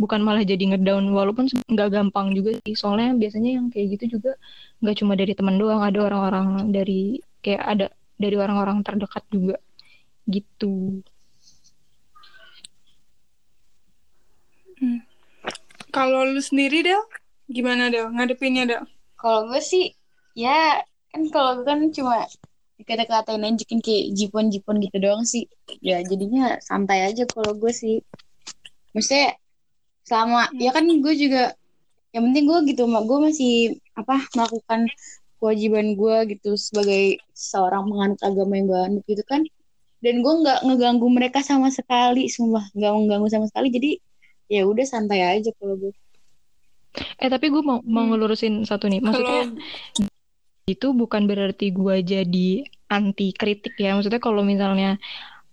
[0.00, 2.74] Bukan malah jadi ngedown walaupun nggak gampang juga sih.
[2.76, 4.36] Soalnya biasanya yang kayak gitu juga
[4.80, 7.86] nggak cuma dari teman doang ada orang-orang dari kayak ada
[8.16, 9.56] dari orang-orang terdekat juga.
[10.26, 11.04] Gitu.
[15.92, 17.00] Kalau lu sendiri Del?
[17.48, 18.12] Gimana Del?
[18.12, 18.84] Ngadepinnya Del?
[19.16, 19.96] Kalau gue sih,
[20.36, 22.28] ya kan kalau gue kan cuma
[22.76, 25.48] dikata-katain aja kan kayak jipon-jipon gitu doang sih.
[25.80, 28.04] Ya jadinya santai aja kalau gue sih.
[28.92, 29.36] Maksudnya
[30.06, 31.56] selama ya kan gue juga
[32.14, 33.54] yang penting gue gitu mak gue masih
[33.92, 34.88] apa melakukan
[35.36, 39.44] kewajiban gue gitu sebagai seorang penganut agama yang gue anut gitu kan
[40.00, 43.90] dan gue nggak ngeganggu mereka sama sekali sumpah nggak mengganggu sama sekali jadi
[44.48, 45.92] ya udah santai aja kalau gue
[47.20, 48.16] eh tapi gue mau mau Hmm.
[48.16, 50.15] ngelurusin satu nih maksudnya kalau
[50.66, 52.50] itu bukan berarti gue jadi
[52.90, 53.94] anti kritik ya.
[53.94, 54.98] Maksudnya kalau misalnya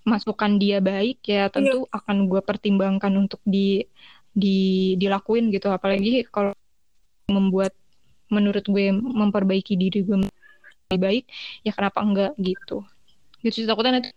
[0.04, 3.86] masukan dia baik ya tentu akan gue pertimbangkan untuk di
[4.34, 5.69] di dilakuin gitu.
[5.69, 6.58] Apalagi kalau
[7.30, 7.78] membuat
[8.34, 11.26] menurut gue memperbaiki diri gue lebih baik
[11.62, 12.82] ya kenapa enggak gitu.
[13.45, 14.10] Gitu sih takutnya nanti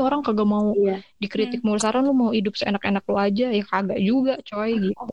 [0.00, 1.04] orang kagak mau iya.
[1.20, 1.76] dikritik mulu.
[1.76, 5.04] Saran lu mau hidup seenak-enak lu aja ya kagak juga coy gitu.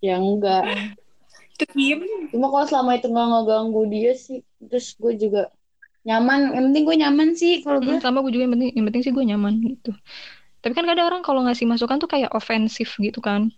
[0.00, 0.64] Ya enggak
[1.74, 5.50] diem Cuma kalau selama itu nggak ngeganggu dia sih, terus gue juga
[6.06, 6.54] nyaman.
[6.56, 7.92] Yang penting gue nyaman sih kalau gue.
[7.92, 9.92] Hmm, sama gue juga yang penting yang penting sih gue nyaman gitu
[10.60, 13.48] tapi kan kadang orang kalau ngasih masukan tuh kayak ofensif gitu kan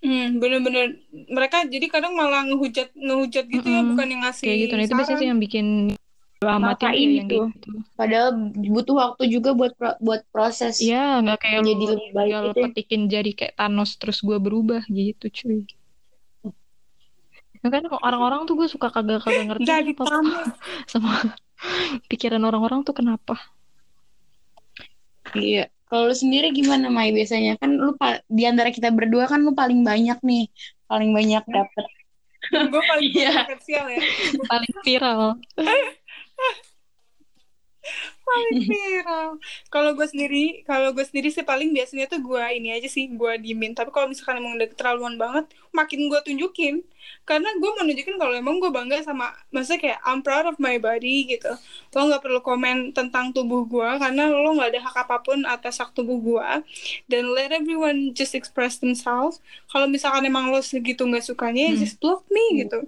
[0.00, 0.96] Hmm, bener-bener
[1.28, 3.92] mereka jadi kadang malah ngehujat ngehujat gitu ya Mm-mm.
[3.92, 5.66] bukan yang ngasih kayak gitu nah itu biasanya sih yang bikin
[6.40, 6.88] ya yang gitu.
[7.28, 7.68] kayak gitu
[8.00, 8.28] Padahal
[8.72, 10.80] butuh waktu juga buat pro- buat proses.
[10.80, 14.80] Iya, nggak kayak Jadi lu lebih baik gitu petikin jadi kayak Thanos terus gue berubah
[14.88, 15.68] gitu cuy.
[17.60, 20.48] Ya kan orang-orang tuh gue suka kagak-kagak ngerti Jadi apa Thanos.
[20.96, 21.12] sama
[22.08, 23.36] pikiran orang-orang tuh kenapa.
[25.36, 25.68] Iya.
[25.92, 27.60] Kalau lu sendiri gimana Mai biasanya?
[27.60, 27.92] Kan lu
[28.32, 30.48] di antara kita berdua kan lu paling banyak nih,
[30.88, 31.84] paling banyak dapet.
[32.48, 33.44] gue paling Iya.
[33.44, 34.00] kontroversial ya
[34.48, 35.20] Paling viral.
[38.20, 39.28] paling viral
[39.72, 43.32] kalau gue sendiri kalau gue sendiri sih paling biasanya tuh gue ini aja sih gue
[43.42, 46.84] diemin tapi kalau misalkan emang udah keterlaluan banget makin gue tunjukin
[47.24, 50.76] karena gue mau nunjukin kalau emang gue bangga sama maksudnya kayak I'm proud of my
[50.78, 51.50] body gitu
[51.96, 55.80] lo nggak perlu komen tentang tubuh gue karena lo nggak ada hak apa pun atas
[55.80, 56.48] hak tubuh gue
[57.10, 59.40] dan let everyone just express themselves
[59.72, 61.82] kalau misalkan emang lo segitu nggak sukanya ya Hmm.
[61.82, 62.84] just block me gitu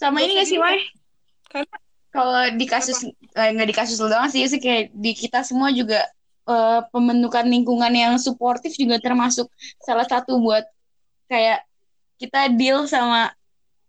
[0.00, 0.58] Sama Gua ini gak sih.
[0.60, 0.78] Mai?
[1.52, 1.76] karena
[2.12, 6.04] Kalau di kasus eh, nggak di kasus doang sih, sih kayak di kita semua juga
[6.44, 9.48] eh, pembentukan lingkungan yang suportif juga termasuk
[9.80, 10.68] salah satu buat
[11.26, 11.64] kayak
[12.20, 13.32] kita deal sama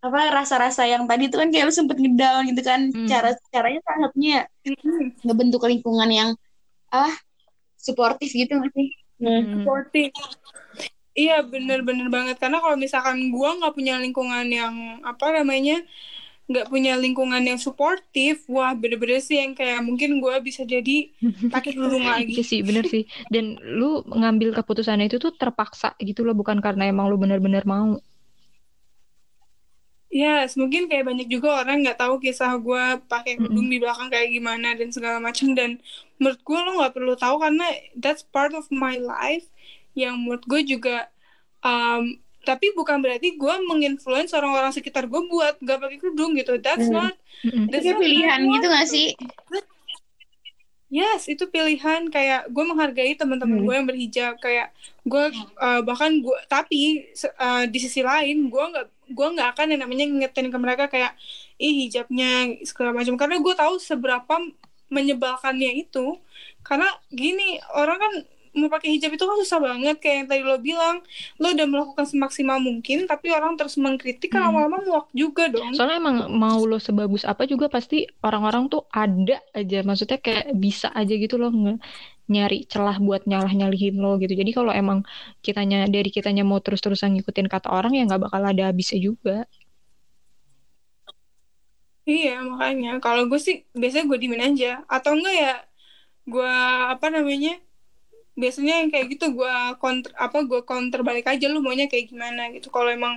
[0.04, 3.08] apa rasa-rasa yang tadi tuh kan kayak lu sempet ngedown gitu kan Hmm.
[3.08, 5.16] cara caranya salah satunya Mm-mm.
[5.24, 6.30] ngebentuk lingkungan yang
[6.92, 7.12] ah
[7.80, 8.90] suportif gitu nggak sih
[9.24, 9.64] Hmm.
[9.64, 10.12] supporting.
[11.16, 15.80] Iya bener-bener banget karena kalau misalkan gua nggak punya lingkungan yang apa namanya
[16.50, 20.92] nggak punya lingkungan yang suportif, wah bener-bener sih yang kayak mungkin gua bisa jadi
[21.54, 21.72] pakai
[22.32, 22.42] Iya lagi.
[22.50, 23.04] sih, bener sih.
[23.34, 23.46] Dan
[23.80, 23.86] lu
[24.20, 27.90] ngambil keputusan itu tuh terpaksa gitu loh, bukan karena emang lu bener-bener mau.
[30.14, 34.30] Yes, mungkin kayak banyak juga orang nggak tahu kisah gua pakai kerudung di belakang kayak
[34.30, 35.82] gimana dan segala macam dan
[36.22, 37.66] menurut gua lo nggak perlu tahu karena
[37.98, 39.50] that's part of my life
[39.98, 41.10] yang menurut gue juga
[41.66, 46.60] um, tapi bukan berarti gue menginfluence orang-orang sekitar gue buat nggak pakai kerudung gitu.
[46.60, 47.10] That's Hmm.
[47.10, 49.08] not itu that's not pilihan gitu nggak sih?
[50.94, 52.06] Yes, itu pilihan.
[52.14, 53.66] Kayak gue menghargai teman-teman Hmm.
[53.66, 54.34] gue yang berhijab.
[54.38, 54.70] Kayak
[55.02, 55.26] gue
[55.58, 57.10] uh, bahkan gue tapi
[57.42, 61.18] uh, di sisi lain gue nggak gue nggak akan yang namanya ngingetin ke mereka kayak
[61.58, 63.18] ih hijabnya segala macam.
[63.18, 64.36] Karena gue tahu seberapa
[64.94, 66.22] menyebalkannya itu.
[66.62, 68.14] Karena gini orang kan
[68.60, 70.96] mau pakai hijab itu kan susah banget kayak yang tadi lo bilang
[71.42, 74.50] lo udah melakukan semaksimal mungkin tapi orang terus mengkritik kan Hmm.
[74.50, 77.96] lama-lama muak juga dong Soalnya emang mau lo sebagus apa juga pasti
[78.28, 79.78] orang-orang tuh ada aja.
[79.88, 81.80] Maksudnya kayak bisa aja gitu loh nge-
[82.34, 84.34] nyari celah buat nyalah-nyalihin lo gitu.
[84.42, 85.00] Jadi kalau emang
[85.46, 89.32] kitanya dari kitanya mau terus-terusan ngikutin kata orang ya nggak bakal ada habisnya juga.
[92.10, 95.50] Iya, makanya kalau gue sih biasanya gue diemin aja atau enggak ya
[96.32, 96.48] gue
[96.94, 97.50] apa namanya
[98.41, 102.41] biasanya yang kayak gitu gue counter apa gue counter balik aja lu maunya kayak gimana
[102.56, 103.15] gitu kalau emang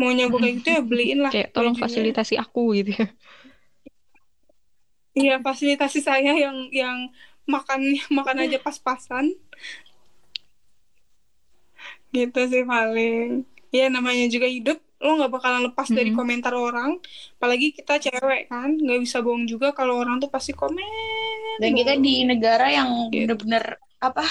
[0.00, 1.82] maunya gue kayak gitu ya beliin lah Kayak tolong bajunya.
[1.82, 3.06] fasilitasi aku gitu ya.
[5.18, 6.98] iya fasilitasi saya yang yang
[7.54, 7.80] makan
[8.16, 9.24] makan aja pas-pasan
[12.14, 13.42] gitu sih paling
[13.74, 16.16] ya namanya juga hidup lo nggak bakalan lepas dari Mm-mm.
[16.16, 16.90] komentar orang
[17.36, 20.86] apalagi kita cewek kan nggak bisa bohong juga kalau orang tuh pasti komen
[21.60, 23.26] dan kita di negara yang Gitu.
[23.26, 23.64] bener-bener
[24.00, 24.22] apa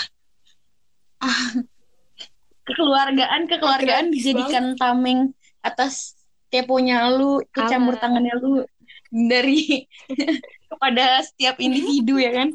[2.67, 5.19] kekeluargaan kekeluargaan Gratis dijadikan tameng
[5.59, 6.15] atas
[6.47, 7.71] teponya lu ikut Alah.
[7.71, 8.63] campur tangannya lu
[9.11, 9.83] dari
[10.71, 12.49] kepada setiap individu ya kan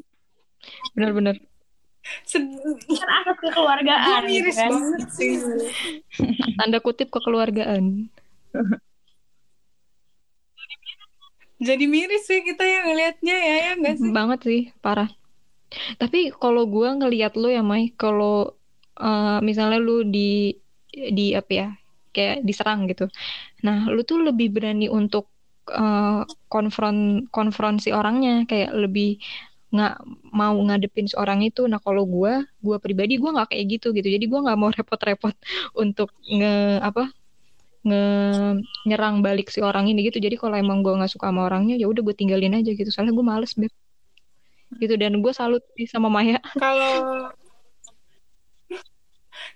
[0.92, 1.38] Bener-bener.
[2.24, 2.48] Sed-
[2.88, 5.33] kan gue kekeluargaan gitu miris kan banget sih
[6.59, 8.09] Tanda kutip kekeluargaan.
[11.59, 15.11] jadi miris sih kita yang ngelihatnya ya ya nggak sih Banget sih, parah.
[15.98, 18.57] Tapi kalau gua ngelihat lu ya, Mai, kalau
[19.00, 20.54] eh, misalnya lu di
[20.92, 21.68] di apa ya,
[22.14, 23.06] kayak diserang gitu.
[23.66, 25.30] Nah, lu tuh lebih berani untuk
[25.70, 29.20] eh, konfront konfront si orangnya, kayak lebih
[29.68, 29.94] nggak
[30.32, 31.68] mau ngadepin seorang itu.
[31.70, 34.08] Nah, kalau gua, gua pribadi gua nggak kayak gitu gitu.
[34.08, 35.34] Jadi gua nggak mau repot-repot
[35.76, 37.12] untuk nge apa
[37.87, 38.02] nge
[38.88, 40.18] nyerang balik si orang ini gitu.
[40.20, 42.88] Jadi kalau emang gua nggak suka sama orangnya, ya udah gue tinggalin aja gitu.
[42.92, 43.72] Soalnya gue males beb
[44.76, 47.32] gitu dan gue salut sih sama Maya kalau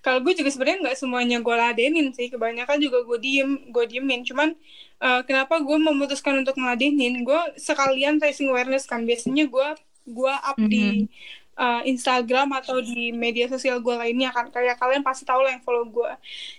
[0.03, 2.27] kalau gue juga sebenarnya nggak semuanya gue ladenin sih.
[2.27, 4.27] Kebanyakan juga gue diem gue diemin.
[4.27, 4.51] Cuman
[4.99, 7.23] eh, kenapa gue memutuskan untuk ngeladenin?
[7.23, 9.07] Gue sekalian raising awareness kan.
[9.07, 9.69] Biasanya gue
[10.11, 11.07] gue up di
[11.55, 14.51] eh, Instagram atau di media sosial gue lainnya kan.
[14.51, 16.13] Kayak kalian pasti tahu lah yang follow gue.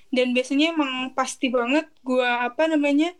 [0.07, 3.11] Dan biasanya emang pasti banget gue apa namanya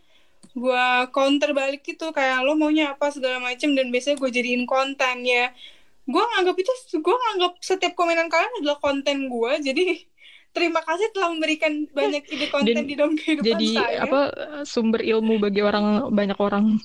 [0.56, 2.16] gue counter balik gitu.
[2.16, 3.76] Kayak lo maunya apa segala macem.
[3.76, 5.52] Dan biasanya gue jadiin konten ya.
[6.08, 9.52] Gue nganggap itu gue nganggap setiap komenan kalian adalah konten gue.
[9.60, 10.13] Jadi
[10.54, 13.98] terima kasih telah memberikan banyak ide konten Dan di dalam kehidupan jadi saya.
[14.06, 14.20] apa
[14.64, 16.78] sumber ilmu bagi orang banyak orang.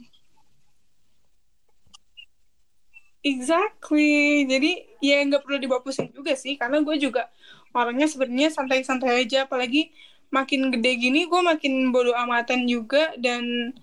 [3.21, 4.47] Exactly.
[4.47, 4.71] Jadi
[5.03, 7.27] ya nggak perlu dibawa pusing juga sih karena gue juga
[7.75, 9.45] orangnya sebenarnya santai-santai aja.
[9.45, 9.91] Apalagi
[10.31, 13.13] makin gede gini gue makin bodo amatan juga.
[13.19, 13.75] Dan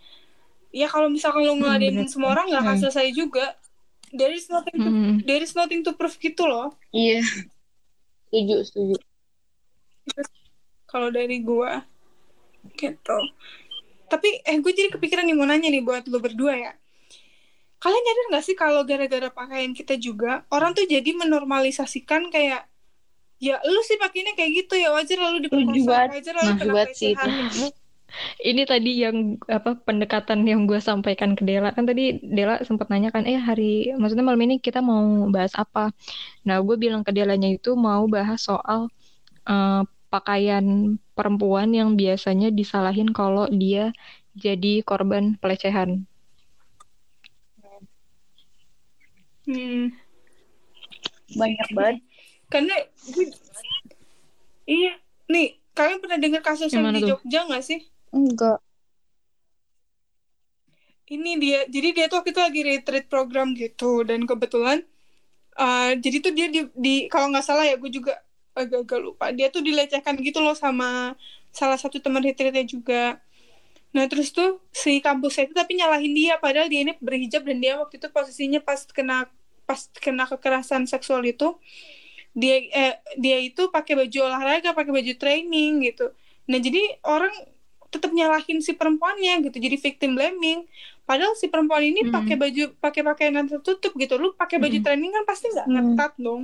[0.72, 2.12] ya kalau misalkan lo ngeladenin bener.
[2.12, 2.82] semua orang nggak akan Hmm.
[2.82, 3.46] selesai juga.
[4.10, 5.16] There is nothing to, Hmm.
[5.28, 6.72] there is nothing to prove gitu loh.
[6.90, 7.22] Iya.
[8.32, 8.96] Setuju setuju
[10.86, 11.84] kalau dari gua
[12.74, 13.18] gitu.
[14.10, 16.72] Tapi eh gue jadi kepikiran nih mau nanya nih buat lo berdua ya.
[17.82, 22.66] Kalian nyadar nggak sih kalau gara-gara pakaian kita juga orang tuh jadi menormalisasikan kayak
[23.38, 27.14] ya lu sih pakainya kayak gitu ya wajar lalu diperkosa wajar lalu kena sih.
[27.14, 27.30] pelecehan.
[28.40, 31.76] Ini tadi yang apa pendekatan yang gue sampaikan ke Dela.
[31.76, 35.92] Kan tadi Dela sempat nanya kan eh hari maksudnya malam ini kita mau bahas apa?
[36.48, 38.88] Nah gue bilang ke Delanya itu mau bahas soal
[39.44, 39.84] eh,
[40.16, 40.66] pakaian
[41.12, 43.92] perempuan yang biasanya disalahin kalau dia
[44.40, 46.08] jadi korban pelecehan
[49.46, 49.94] Hmm.
[51.38, 51.98] banyak banget
[52.50, 52.76] karena
[53.14, 53.38] gue-
[54.66, 54.98] iya
[55.30, 57.10] nih kalian pernah dengar kasus Yang di tuh?
[57.14, 58.58] Jogja nggak sih enggak
[61.06, 64.82] ini dia jadi dia tuh waktu itu lagi retreat program gitu dan kebetulan
[65.62, 68.18] uh, jadi tuh dia di, di kalau nggak salah ya gue juga
[68.56, 71.14] agak-agak lupa dia tuh dilecehkan gitu loh sama
[71.52, 73.20] salah satu teman retreatnya juga
[73.96, 77.80] nah terus tuh si kampusnya itu tapi nyalahin dia padahal dia ini berhijab dan dia
[77.80, 79.28] waktu itu posisinya pas kena
[79.64, 81.56] pas kena kekerasan seksual itu
[82.36, 86.12] dia eh, dia itu pakai baju olahraga pakai baju training gitu
[86.46, 87.32] nah jadi orang
[87.88, 90.68] tetap nyalahin si perempuannya gitu jadi victim blaming
[91.08, 92.12] padahal si perempuan ini hmm.
[92.12, 94.86] pakai baju pakai pakaian tertutup gitu lu pakai baju hmm.
[94.86, 95.76] training kan pasti nggak hmm.
[95.96, 96.44] ngetat dong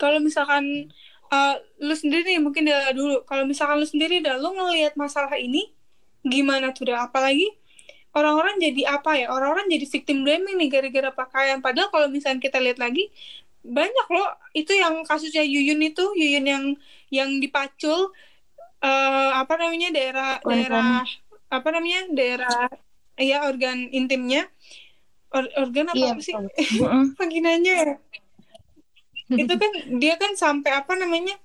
[0.00, 0.88] kalau misalkan
[1.30, 3.22] uh, lu sendiri mungkin dia dulu.
[3.24, 5.70] Kalau misalkan lu sendiri dah lu ngelihat masalah ini
[6.26, 7.06] gimana tuh dah?
[7.08, 7.46] Apalagi
[8.12, 9.26] orang-orang jadi apa ya?
[9.30, 11.62] Orang-orang jadi victim blaming nih gara-gara pakaian.
[11.62, 13.08] Padahal kalau misalkan kita lihat lagi
[13.60, 16.64] banyak loh itu yang kasusnya Yuyun itu Yuyun yang
[17.12, 18.08] yang dipacul
[18.80, 21.04] uh, apa namanya daerah daerah
[21.52, 22.72] apa namanya daerah
[23.20, 24.50] ya organ intimnya.
[25.30, 26.34] Or, organ apa, iya, apa sih
[27.14, 27.94] vaginanya ya
[29.30, 31.38] itu kan dia kan sampai apa namanya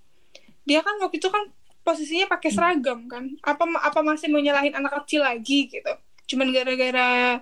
[0.65, 1.45] dia kan waktu itu kan
[1.85, 3.37] posisinya pakai seragam kan.
[3.45, 5.93] Apa apa masih mau nyalahin anak kecil lagi gitu.
[6.25, 7.39] Cuman gara-gara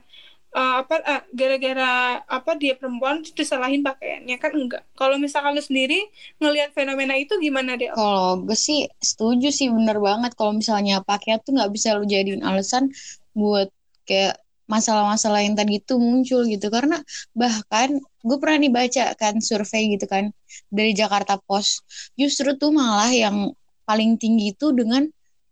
[0.52, 4.84] uh, apa uh, gara-gara apa dia perempuan itu disalahin pakaiannya kan enggak.
[5.00, 6.04] Kalau misalkan lu sendiri
[6.44, 10.36] ngelihat fenomena itu gimana deh kalau gue sih setuju sih bener banget.
[10.36, 12.92] Kalau misalnya pakaian tuh nggak bisa lu jadiin alasan
[13.32, 13.72] buat
[14.04, 16.68] kayak masalah-masalah yang tadi itu muncul gitu.
[16.72, 17.00] Karena
[17.36, 20.32] bahkan gue pernah baca kan survei gitu kan
[20.72, 21.84] dari Jakarta Post.
[22.16, 23.52] Justru tuh malah yang
[23.84, 25.04] paling tinggi itu dengan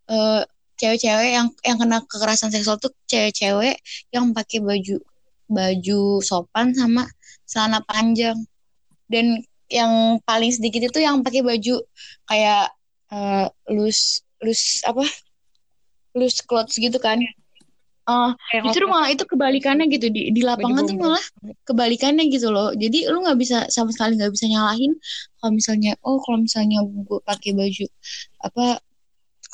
[0.08, 0.42] uh,
[0.80, 3.78] cewek-cewek yang yang kena kekerasan seksual tuh cewek-cewek
[4.16, 4.98] yang pakai baju
[5.52, 7.06] baju sopan sama
[7.46, 8.40] celana panjang.
[9.12, 11.84] Dan yang paling sedikit itu yang pakai baju
[12.28, 12.72] kayak
[13.12, 15.04] uh, loose loose apa?
[16.16, 17.20] Loose clothes gitu kan
[18.10, 18.34] Uh,
[18.66, 21.22] justru malah itu kebalikannya gitu di di lapangan tuh malah
[21.70, 22.74] kebalikannya gitu loh.
[22.74, 24.98] Jadi lu nggak bisa sama sekali nggak bisa nyalahin
[25.38, 27.86] kalau misalnya oh kalau misalnya gue pakai baju
[28.42, 28.82] apa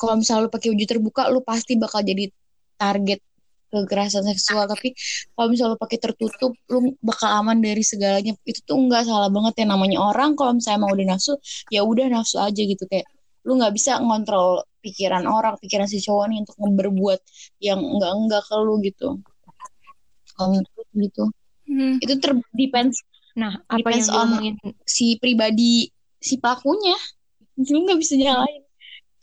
[0.00, 2.32] kalau misalnya lu pakai baju terbuka lu pasti bakal jadi
[2.80, 3.20] target
[3.68, 4.64] kekerasan seksual.
[4.64, 4.96] Tapi
[5.36, 8.32] kalau misalnya lu pakai tertutup lu bakal aman dari segalanya.
[8.48, 10.34] Itu tuh enggak salah banget ya namanya orang.
[10.38, 11.36] Kalau misalnya mau udah nafsu
[11.68, 12.84] ya udah nafsu aja gitu.
[12.88, 13.06] Kayak
[13.48, 17.20] lu nggak bisa ngontrol pikiran orang pikiran si cowok nih untuk berbuat
[17.64, 19.08] yang enggak enggak ke lu gitu.
[20.36, 21.24] Kalau menurut gitu.
[21.68, 22.00] Hmm.
[22.00, 23.04] itu ter depends
[23.36, 25.88] nah apa depends yang on si pribadi
[26.20, 26.96] si pelakunya.
[27.56, 28.62] Lu nggak bisa nyalain.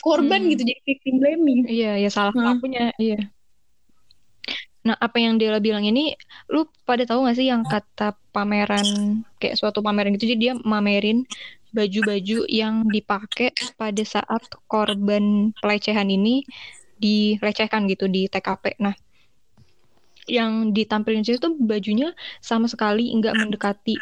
[0.01, 0.49] Korban hmm.
[0.57, 1.59] gitu jadi victim blaming.
[1.69, 2.41] Iya ya salah hmm.
[2.41, 3.21] pelakunya iya.
[4.85, 6.13] Nah apa yang dia bilang ini
[6.53, 8.85] lu pada tahu gak sih yang kata pameran
[9.41, 11.25] kayak suatu pameran gitu jadi dia mamerin
[11.75, 16.47] baju-baju yang dipakai pada saat korban pelecehan ini
[16.95, 18.95] dilecehkan gitu di TKP nah
[20.25, 23.99] yang ditampilkan itu bajunya sama sekali nggak mendekati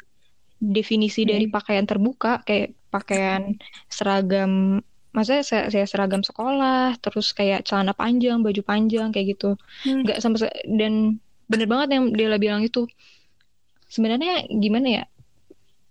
[0.63, 1.53] definisi dari hmm.
[1.53, 3.59] pakaian terbuka kayak pakaian
[3.91, 4.79] seragam
[5.12, 10.07] maksudnya saya, saya seragam sekolah terus kayak celana panjang baju panjang kayak gitu hmm.
[10.07, 11.19] nggak sama dan
[11.51, 12.88] bener banget yang dia bilang itu
[13.91, 15.03] sebenarnya gimana ya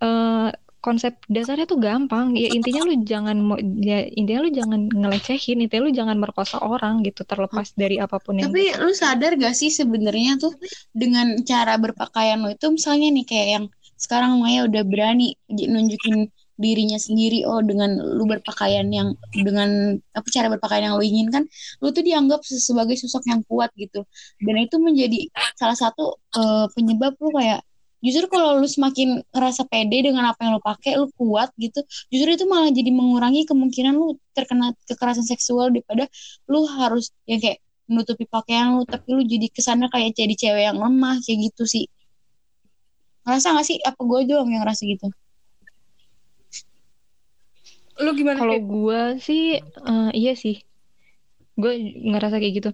[0.00, 0.48] uh,
[0.82, 2.34] konsep dasarnya tuh gampang.
[2.34, 3.36] Ya intinya lu jangan
[3.78, 8.42] ya intinya lu jangan ngelecehin intinya lu jangan merkosa orang gitu terlepas dari apa pun
[8.42, 10.52] yang tapi lu sadar gak sih sebenarnya tuh
[10.90, 13.64] dengan cara berpakaian lu itu misalnya nih kayak yang
[13.94, 16.26] sekarang Maya udah berani nunjukin
[16.58, 21.46] dirinya sendiri oh dengan lu berpakaian yang dengan apa cara berpakaian yang lu inginkan
[21.80, 24.02] lu tuh dianggap sebagai sosok yang kuat gitu.
[24.42, 27.62] Dan itu menjadi salah satu uh, penyebab lu kayak
[28.02, 32.34] justru kalau lu semakin ngerasa pede dengan apa yang lu pakai lu kuat gitu justru
[32.34, 36.10] itu malah jadi mengurangi kemungkinan lu terkena kekerasan seksual daripada
[36.50, 37.62] lu harus ya kayak
[37.92, 41.68] menutupi pakaian lu tapi lu jadi ke sana kayak jadi cewek yang lemah kayak gitu
[41.68, 41.84] sih.
[43.22, 43.78] Ngerasa gak sih?
[43.84, 45.06] Apa gue doang yang ngerasa gitu?
[48.02, 50.64] Lu gimana kalau gue sih uh, iya sih.
[51.54, 52.70] Gue ngerasa kayak gitu.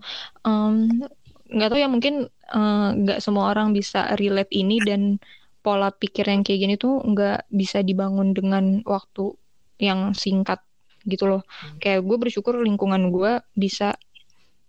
[1.51, 5.21] Nggak um, tahu ya mungkin nggak uh, semua orang bisa relate ini dan
[5.61, 9.37] pola pikir yang kayak gini tuh nggak bisa dibangun dengan waktu
[9.77, 10.65] yang singkat
[11.05, 11.43] gitu loh.
[11.45, 11.79] Hmm.
[11.81, 13.97] kayak gue bersyukur lingkungan gue bisa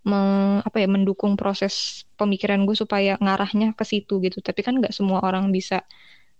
[0.07, 0.19] me,
[0.63, 4.39] apa ya mendukung proses pemikiran gue supaya ngarahnya ke situ gitu.
[4.39, 5.83] Tapi kan nggak semua orang bisa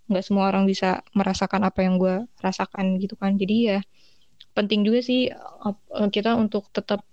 [0.10, 3.36] nggak semua orang bisa merasakan apa yang gue rasakan gitu kan.
[3.36, 3.80] Jadi ya
[4.56, 7.06] penting juga sih uh, kita untuk tetap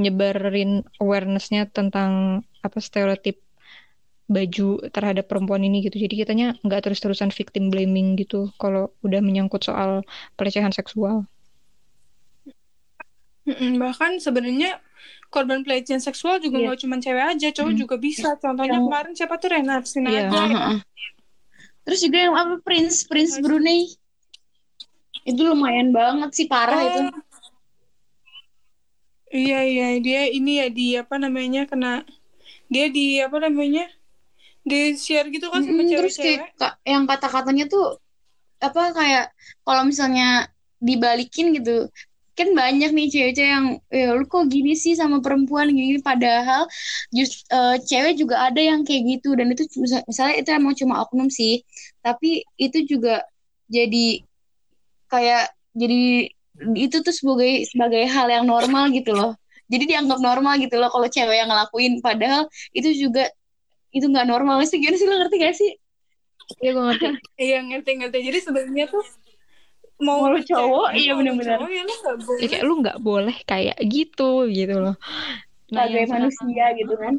[0.00, 3.44] nyebarin awarenessnya tentang apa stereotip
[4.30, 9.58] baju terhadap perempuan ini gitu jadi kitanya nggak terus-terusan victim blaming gitu kalau udah menyangkut
[9.60, 10.06] soal
[10.38, 11.26] pelecehan seksual
[13.76, 14.78] bahkan sebenarnya
[15.26, 16.64] korban pelecehan seksual juga Iya.
[16.70, 17.80] nggak cuma cewek aja cowok Hmm.
[17.80, 20.28] juga bisa contohnya Yang- kemarin siapa tuh Renat Sinaga Iya.
[20.30, 20.78] Heeh, heeh.
[21.80, 23.90] Terus juga yang apa Prince Prince Brunei
[25.20, 27.00] itu lumayan banget sih parah itu.
[27.02, 27.12] Oh.
[29.30, 32.02] Iya iya dia ini ya di apa namanya kena
[32.66, 33.86] dia di apa namanya
[34.64, 37.96] di share gitu kan sama Mm-mm, terus kayak ka- yang kata-katanya tuh
[38.60, 39.24] apa kayak
[39.64, 40.48] kalau misalnya
[40.80, 41.88] dibalikin gitu
[42.38, 46.00] kan banyak nih cewek-cewek yang ya lu kok gini sih sama perempuan gini?
[46.00, 46.64] Padahal
[47.12, 51.04] just eh, cewek juga ada yang kayak gitu dan itu mis- misalnya itu emang cuma
[51.04, 51.60] oknum sih
[52.00, 53.24] tapi itu juga
[53.68, 54.24] jadi
[55.10, 55.44] kayak
[55.76, 56.28] jadi
[56.76, 59.32] itu tuh sebagai sebagai hal yang normal gitu loh.
[59.70, 63.30] Jadi dianggap normal gitu loh kalau cewek yang ngelakuin padahal itu juga
[63.90, 64.62] itu nggak normal.
[64.66, 65.06] Sih gimana sih?
[65.06, 65.70] Lo ngerti gak sih?
[66.58, 67.06] Iya gue ngerti.
[67.46, 68.18] Iya ngerti ngerti.
[68.26, 69.04] Jadi sebenarnya tuh
[70.00, 71.94] mau Mau lu cowok, iya cowok, ya lu
[72.40, 74.96] Ya, kayak lu nggak boleh kayak gitu gitu loh.
[75.70, 77.12] Nah, sebagai yang sekarang- manusia gitu kan.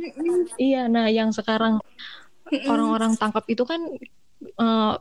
[0.57, 1.73] Iya, nah yang sekarang
[2.67, 3.79] orang-orang tangkap itu kan
[4.41, 4.93] eh,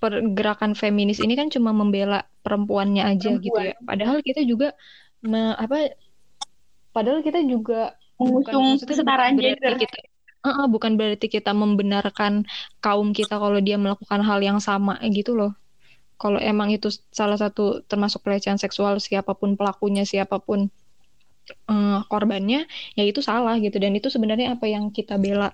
[0.00, 3.76] pergerakan feminis ini kan cuma membela perempuannya aja gitu ya.
[3.84, 4.72] Padahal kita juga
[5.20, 5.92] me- apa
[6.96, 9.76] padahal kita juga mengusung kesetaraan gender.
[9.76, 9.98] kita
[10.46, 12.32] Eh, eh, bukan berarti kita membenarkan
[12.84, 15.50] kaum kita kalau dia melakukan hal yang sama gitu loh.
[16.22, 16.88] Kalau emang itu
[17.18, 20.60] salah satu termasuk pelecehan seksual siapa pun pelakunya, siapa pun
[21.72, 22.58] eh, korbannya,
[22.98, 23.76] ya itu salah gitu.
[23.84, 25.48] Dan itu sebenarnya apa yang kita bela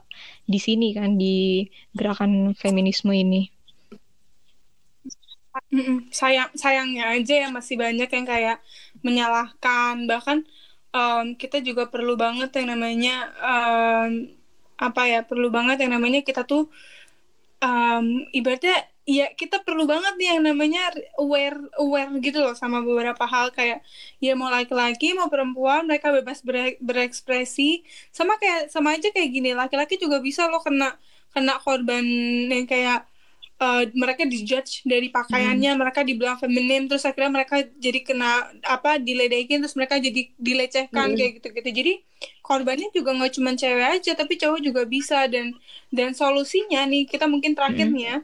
[0.52, 1.34] di sini kan di
[1.98, 2.32] gerakan
[2.62, 3.40] feminisme ini.
[6.20, 8.56] Sayang sayangnya aja ya masih banyak yang kayak
[9.06, 10.38] menyalahkan bahkan
[10.96, 14.10] em, kita juga perlu banget yang namanya em,
[14.86, 16.60] apa ya perlu banget yang namanya kita tuh
[17.64, 18.06] em,
[18.38, 20.80] ibaratnya ya kita perlu banget nih yang namanya
[21.20, 23.46] aware aware gitu loh sama beberapa hal.
[23.56, 23.78] Kayak
[24.24, 27.82] ya mau laki-laki mau perempuan mereka bebas bere- berekspresi.
[28.16, 30.86] Sama kayak sama aja kayak gini laki-laki juga bisa loh kena
[31.34, 32.04] kena korban
[32.52, 32.98] yang kayak
[33.62, 39.62] eh, mereka dijudge dari pakaiannya, mereka dibilang feminim, terus akhirnya mereka jadi kena apa diledekin,
[39.62, 41.16] terus mereka jadi dilecehkan Hmm.
[41.16, 41.70] kayak gitu-gitu.
[41.70, 41.92] Jadi
[42.42, 45.54] korbannya juga nggak cuma cewek aja, tapi cowok juga bisa dan
[45.94, 48.16] dan solusinya nih kita mungkin terakhir nih ya,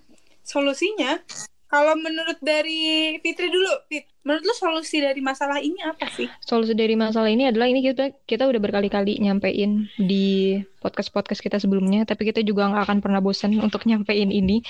[0.42, 1.22] solusinya
[1.68, 6.24] kalau menurut dari Fitri dulu, Fit, menurut lu solusi dari masalah ini apa sih?
[6.40, 12.08] Solusi dari masalah ini adalah ini kita kita udah berkali-kali nyampein di podcast-podcast kita sebelumnya,
[12.08, 14.64] tapi kita juga nggak akan pernah bosan untuk nyampein ini.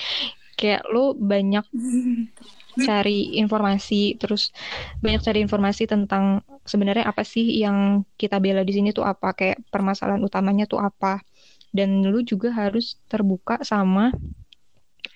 [0.59, 1.63] Kayak lo banyak
[2.87, 4.51] cari informasi, terus
[4.99, 9.63] banyak cari informasi tentang sebenarnya apa sih yang kita bela di sini tuh apa, kayak
[9.71, 11.23] permasalahan utamanya tuh apa.
[11.69, 14.11] Dan lu juga harus terbuka sama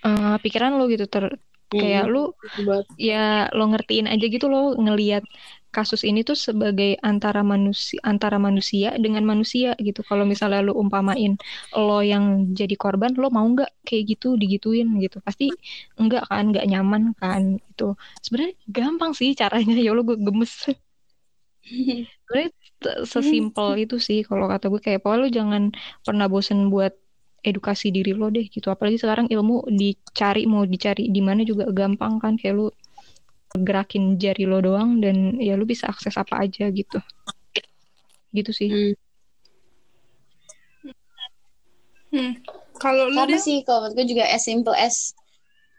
[0.07, 1.35] eh, pikiran lo gitu, ter
[1.73, 2.29] kayak lu
[2.63, 5.25] buat ya lo ngertiin aja gitu lo ngelihat
[5.75, 9.99] kasus ini tuh sebagai antara manusia antara manusia dengan manusia gitu.
[10.09, 11.33] Kalau misalnya lo umpamain
[11.75, 12.23] lo yang
[12.59, 15.17] jadi korban lo mau nggak kayak gitu digituin gitu?
[15.27, 15.45] Pasti
[15.99, 17.83] enggak kan nggak nyaman kan itu
[18.25, 19.73] sebenarnya gampang sih caranya.
[19.85, 20.53] Ya lo gue gemes.
[22.23, 22.49] Sebenarnya
[23.13, 25.63] sesimpel itu sih kalau kata gue kayak pokoknya lo jangan
[26.05, 26.93] pernah bosen buat
[27.43, 28.67] edukasi diri lo deh gitu.
[28.73, 32.33] Apalagi sekarang ilmu dicari mau dicari di mana juga gampang kan.
[32.39, 32.65] Kayak lu
[33.53, 36.97] gerakin jari lo doang dan ya lu bisa akses apa aja gitu.
[38.33, 38.69] Gitu sih.
[38.69, 38.93] Hmm.
[42.13, 42.33] Hmm.
[42.81, 45.13] Kalau lu sama deh, sih kalau menurut gue juga as simple as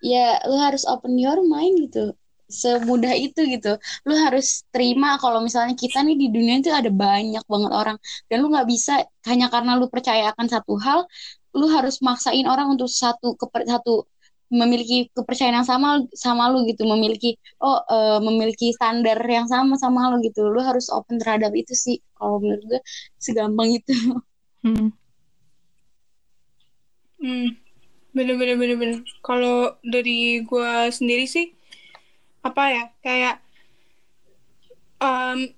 [0.02, 2.14] ya lu harus open your mind gitu.
[2.46, 3.74] Semudah itu gitu.
[4.06, 7.98] Lu harus terima kalau misalnya kita nih di dunia itu ada banyak banget orang.
[8.30, 11.10] Dan lu nggak bisa hanya karena lu percaya akan satu hal
[11.54, 14.06] lu harus maksain orang untuk satu keper, satu
[14.52, 16.84] memiliki kepercayaan yang sama sama lu gitu.
[16.84, 20.48] Memiliki oh eh, memiliki standar yang sama sama lu gitu.
[20.48, 22.80] Lu harus open terhadap itu sih kalau menurut gue
[23.20, 23.94] segampang itu.
[24.64, 24.96] Hmm.
[27.24, 27.56] Hmm,
[28.12, 28.98] bener bener bener bener.
[29.24, 31.56] Kalau dari gua sendiri sih
[32.44, 33.40] apa ya kayak
[35.00, 35.48] em,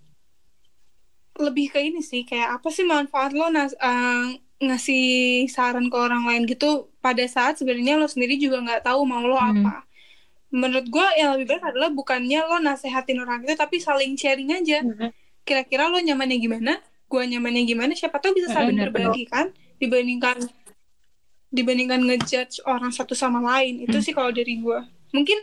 [1.42, 3.74] lebih ke ini sih kayak apa sih manfaat lo nas?
[3.74, 5.04] Eh, ngasih
[5.46, 9.36] saran ke orang lain gitu pada saat sebenarnya lo sendiri juga nggak tahu mau lo
[9.36, 9.60] Hmm.
[9.62, 9.84] apa.
[10.48, 14.80] Menurut gua yang lebih baik adalah bukannya lo nasehatin orang itu tapi saling sharing aja.
[15.44, 16.72] Kira-kira lo nyamannya gimana?
[17.06, 17.92] Gua nyamannya gimana?
[17.92, 20.40] Siapa tahu bisa saling Benar, berbagi kan dibandingkan
[21.46, 24.04] dibandingkan ngejudge orang satu sama lain itu Hmm.
[24.04, 24.82] sih kalau dari gua
[25.12, 25.38] mungkin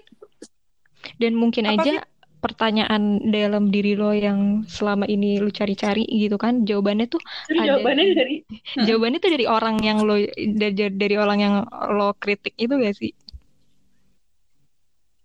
[1.22, 2.04] dan mungkin aja
[2.44, 6.68] pertanyaan dalam diri lo yang selama ini lu cari-cari gitu kan?
[6.68, 8.36] Jawabannya tuh ada jawabannya di- dari
[8.88, 11.56] jawabannya tuh dari orang yang lo dari, dari orang yang
[11.96, 13.12] lo kritik itu gak sih?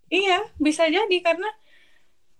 [0.08, 1.48] Iya bisa jadi karena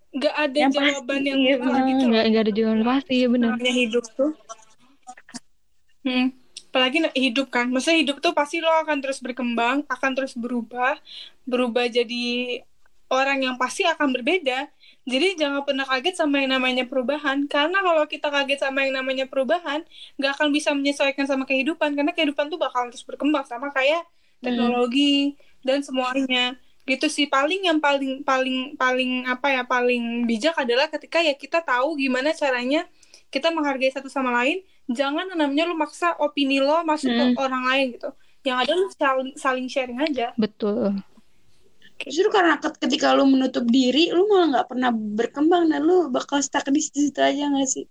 [0.08, 3.14] nggak ada Yang jawaban pasti, yang iya, benar Ah, gitu nggak nggak ada jawaban pasti
[3.20, 3.48] ya benar.
[3.52, 4.32] Namanya hidup tuh.
[6.06, 6.26] Hmm.
[6.68, 7.66] apalagi hidup kan.
[7.72, 11.00] Maksudnya hidup tuh pasti lo akan terus berkembang akan terus berubah
[11.48, 12.24] berubah jadi
[13.08, 14.68] orang yang pasti akan berbeda.
[15.08, 17.48] Jadi jangan pernah kaget sama yang namanya perubahan.
[17.48, 19.80] Karena kalau kita kaget sama yang namanya perubahan
[20.20, 21.96] nggak akan bisa menyesuaikan sama kehidupan.
[21.96, 23.48] Karena kehidupan tuh bakalan terus berkembang.
[23.48, 24.04] Sama kayak
[24.44, 25.34] teknologi
[25.64, 26.60] dan semuanya.
[26.84, 27.24] Gitu sih.
[27.28, 32.36] Paling yang paling paling paling apa ya paling bijak adalah ketika ya kita tahu gimana
[32.36, 32.84] caranya
[33.32, 34.60] kita menghargai satu sama lain.
[34.88, 37.32] Jangan namanya lu maksa opini lo masuk Hmm.
[37.36, 38.08] ke orang lain gitu.
[38.44, 40.32] Yang ada lu saling, saling sharing aja.
[40.36, 41.00] Betul
[42.06, 46.38] Justru karena ket- ketika lu menutup diri, lu malah nggak pernah berkembang dan lu bakal
[46.46, 47.84] stuck di situ aja nggak sih?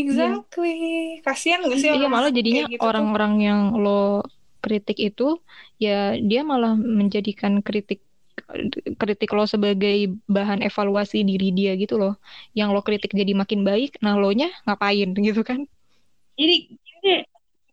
[0.00, 0.70] exactly.
[1.24, 3.90] Kasihan gak sih iya malah jadinya gitu orang-orang yang lo
[4.64, 5.22] kritik itu
[5.84, 5.90] ya
[6.28, 7.98] dia malah menjadikan kritik
[9.00, 9.96] kritik lo sebagai
[10.36, 12.12] bahan evaluasi diri dia gitu loh.
[12.58, 15.60] Yang lo kritik jadi makin baik nah lo nya ngapain gitu kan?
[16.38, 16.54] Jadi,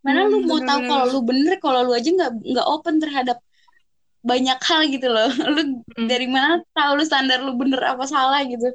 [0.06, 0.90] mana lu Hmm, mau tahu bener-bener.
[0.90, 3.36] kalau lu bener, kalau lu aja nggak nggak open terhadap
[4.20, 5.28] banyak hal gitu loh.
[5.54, 5.62] Lu
[5.98, 6.08] Mm.
[6.08, 8.72] dari mana tahu lu standar lu bener apa salah gitu?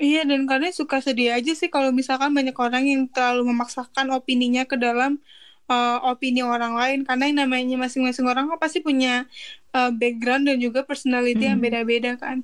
[0.00, 4.64] Iya dan kadang suka sedih aja sih kalau misalkan banyak orang yang terlalu memaksakan opininya
[4.64, 5.20] ke dalam
[5.68, 9.28] uh, opini orang lain karena yang namanya masing-masing orang kan pasti punya
[9.76, 11.64] uh, background dan juga personality yang Hmm.
[11.68, 12.40] beda-beda kan.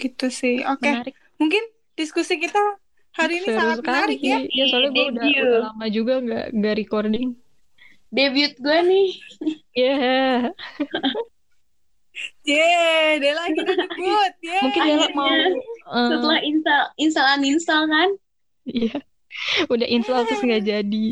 [0.00, 0.64] Gitu sih.
[0.64, 1.60] Oke, menarik mungkin
[1.94, 2.80] diskusi kita
[3.12, 4.38] hari ini seru sangat sekali menarik ya.
[4.48, 7.28] ya soalnya gue udah, udah lama juga nggak nggak recording
[8.08, 9.08] Debut gue nih.
[9.72, 9.96] ya
[12.44, 14.32] Yeay, Dela kita debut.
[14.42, 14.60] Yeay.
[14.60, 15.16] mungkin Dela Akhirnya.
[15.16, 18.08] mau eh, Setelah install install uninstall kan?
[18.62, 18.96] Iya,
[19.72, 21.06] udah install terus nggak jadi.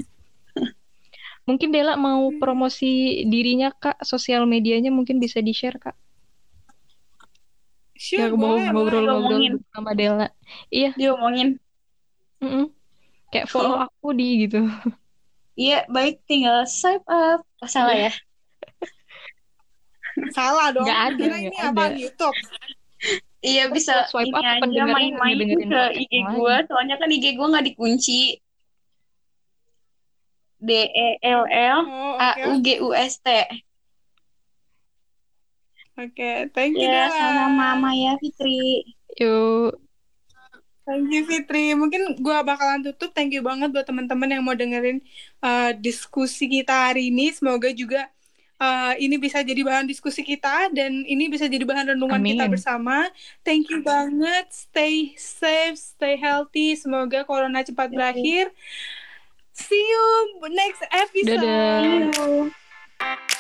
[1.49, 5.97] Mungkin Dela mau promosi dirinya kak, sosial medianya mungkin bisa di share kak.
[7.97, 8.71] Sure, Ya mau boleh, boleh.
[8.71, 9.53] ngobrol-ngobrol ngomongin.
[9.73, 10.27] sama Dela.
[10.69, 11.49] Iya, Diomongin.
[12.41, 12.64] Mm-mm.
[13.30, 14.66] kayak follow aku di gitu.
[15.55, 17.45] Iya, baik tinggal swipe up.
[17.61, 18.12] Oh, salah ya?
[20.36, 20.84] Salah dong.
[20.84, 21.70] Nggak ada, Kira ini ada.
[21.70, 22.38] apa YouTube?
[23.41, 27.47] Iya bisa swipe ini up aja pendengarnya main-main ke IG gue, soalnya kan IG gue
[27.47, 28.20] nggak dikunci.
[30.61, 32.45] D E L L Oh, A oke.
[32.53, 33.28] U G U S T.
[35.97, 38.84] Oke, thank you Ya, sama Maya Fitri.
[39.20, 39.76] Yuk,
[40.91, 41.70] Thank you Fitri.
[41.78, 43.14] Mungkin gua bakalan tutup.
[43.14, 44.99] Thank you banget buat teman-teman yang mau dengerin
[45.38, 47.30] uh, diskusi kita hari ini.
[47.30, 48.11] Semoga juga
[48.59, 52.34] uh, ini bisa jadi bahan diskusi kita dan ini bisa jadi bahan renungan Amin.
[52.34, 53.07] kita bersama.
[53.47, 54.51] Thank you banget.
[54.51, 56.74] Stay safe, stay healthy.
[56.74, 58.51] Semoga corona cepat berakhir.
[59.55, 60.07] See you
[60.51, 61.38] next episode.
[61.38, 63.38] Dadah.